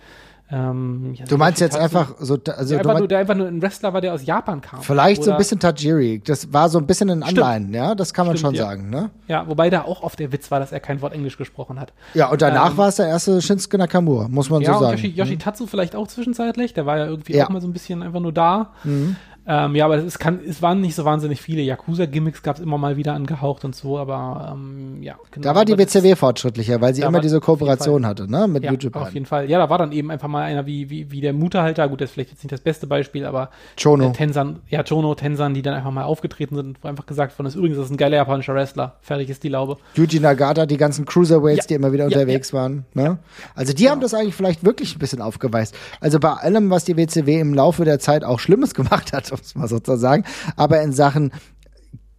[0.55, 3.95] Ähm, du meinst jetzt einfach so, also der einfach, nur, der einfach nur ein Wrestler
[3.95, 4.83] war, der aus Japan kam.
[4.83, 6.21] Vielleicht so ein bisschen Tajiri.
[6.23, 8.71] Das war so ein bisschen ein Anleihen, ja, das kann man Stimmt, schon ja.
[8.71, 9.11] sagen, ne?
[9.29, 11.95] Ja, wobei da auch oft der Witz war, dass er kein Wort Englisch gesprochen hat.
[12.13, 14.99] Ja, und danach ähm, war es der erste Shinsuke Nakamura, muss man ja, so sagen.
[14.99, 15.69] Yoshi, Yoshitatsu mhm.
[15.69, 17.47] vielleicht auch zwischenzeitlich, der war ja irgendwie ja.
[17.47, 18.73] auch mal so ein bisschen einfach nur da.
[18.85, 19.17] Mhm.
[19.45, 21.63] Ähm, ja, aber es, kann, es waren nicht so wahnsinnig viele.
[21.63, 25.17] Yakuza-Gimmicks gab es immer mal wieder angehaucht und so, aber ähm, ja.
[25.33, 25.45] Genau.
[25.45, 28.47] Da war die WCW fortschrittlicher, weil sie immer diese Kooperation hatte, ne?
[28.47, 28.95] Mit ja, YouTube.
[28.95, 29.51] Auf jeden Fall.
[29.51, 32.11] Ja, da war dann eben einfach mal einer wie, wie, wie der Mutterhalter, gut, das
[32.11, 34.11] ist vielleicht jetzt nicht das beste Beispiel, aber Chono.
[34.11, 37.49] Äh, Tensan, ja, Chono, Tensan, die dann einfach mal aufgetreten sind, wo einfach gesagt worden
[37.49, 38.97] ist, übrigens, das ist ein geiler japanischer Wrestler.
[39.01, 39.79] Fertig ist die Laube.
[39.97, 41.69] Yuji Nagata, die ganzen Cruiserweights, ja.
[41.69, 42.85] die immer wieder ja, unterwegs waren.
[42.95, 43.19] Ne?
[43.57, 45.75] Also die haben das eigentlich vielleicht wirklich ein bisschen aufgeweist.
[46.01, 49.39] Also bei allem, was die WCW im Laufe der Zeit auch Schlimmes gemacht hat, um
[49.41, 50.25] es mal so zu sagen.
[50.57, 51.33] Aber in Sachen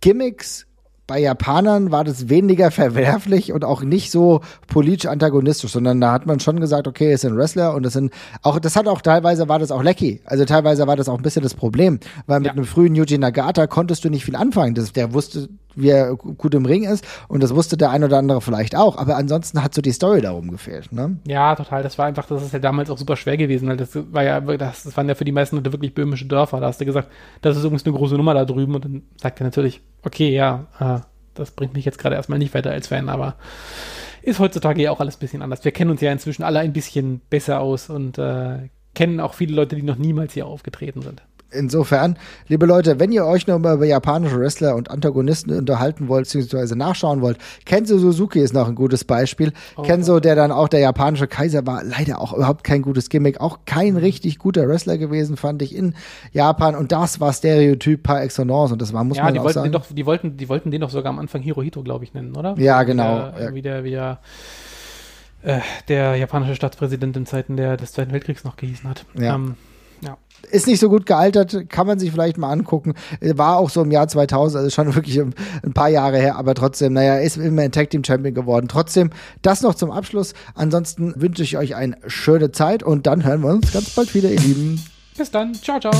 [0.01, 0.65] Gimmicks
[1.05, 6.25] bei Japanern war das weniger verwerflich und auch nicht so politisch antagonistisch, sondern da hat
[6.25, 9.49] man schon gesagt, okay, es sind Wrestler und es sind auch, das hat auch teilweise
[9.49, 10.21] war das auch lecky.
[10.25, 12.53] Also teilweise war das auch ein bisschen das Problem, weil mit ja.
[12.53, 14.75] einem frühen Yuji Nagata konntest du nicht viel anfangen.
[14.75, 18.17] Das, der wusste, wie er gut im Ring ist und das wusste der ein oder
[18.17, 21.17] andere vielleicht auch, aber ansonsten hat so die Story darum gefehlt, ne?
[21.27, 21.83] Ja, total.
[21.83, 24.39] Das war einfach, das ist ja damals auch super schwer gewesen, weil das war ja,
[24.41, 26.59] das, das waren ja für die meisten Leute wirklich böhmische Dörfer.
[26.59, 27.09] Da hast du gesagt,
[27.41, 30.67] das ist übrigens eine große Nummer da drüben und dann sagt er natürlich, okay, ja,
[30.79, 30.99] äh,
[31.33, 33.35] das bringt mich jetzt gerade erstmal nicht weiter als Fan, aber
[34.21, 35.65] ist heutzutage ja auch alles ein bisschen anders.
[35.65, 39.55] Wir kennen uns ja inzwischen alle ein bisschen besser aus und äh, kennen auch viele
[39.55, 41.23] Leute, die noch niemals hier aufgetreten sind
[41.53, 46.25] insofern, liebe Leute, wenn ihr euch noch mal über japanische Wrestler und Antagonisten unterhalten wollt,
[46.25, 49.53] beziehungsweise nachschauen wollt, Kenzo Suzuki ist noch ein gutes Beispiel.
[49.75, 53.39] Oh, Kenzo, der dann auch der japanische Kaiser war, leider auch überhaupt kein gutes Gimmick,
[53.41, 55.95] auch kein richtig guter Wrestler gewesen, fand ich in
[56.31, 56.75] Japan.
[56.75, 58.71] Und das war Stereotyp par excellence.
[58.71, 59.71] Und das war, muss ja, man die auch wollten sagen.
[59.71, 62.35] Den doch, die, wollten, die wollten den doch sogar am Anfang Hirohito, glaube ich, nennen,
[62.35, 62.55] oder?
[62.57, 63.31] Ja, genau.
[63.35, 63.53] Wie der, ja.
[63.53, 64.19] Wie der, wie der
[65.43, 69.05] äh, der japanische Staatspräsident in Zeiten der, des Zweiten Weltkriegs noch gehießen hat.
[69.17, 69.35] Ja.
[69.35, 69.55] Ähm,
[70.51, 72.93] ist nicht so gut gealtert, kann man sich vielleicht mal angucken.
[73.21, 76.93] War auch so im Jahr 2000, also schon wirklich ein paar Jahre her, aber trotzdem,
[76.93, 78.67] naja, ist immer ein Tag Team Champion geworden.
[78.67, 79.09] Trotzdem,
[79.41, 80.33] das noch zum Abschluss.
[80.55, 84.29] Ansonsten wünsche ich euch eine schöne Zeit und dann hören wir uns ganz bald wieder,
[84.29, 84.83] ihr Lieben.
[85.17, 85.53] Bis dann.
[85.53, 85.93] Ciao, ciao.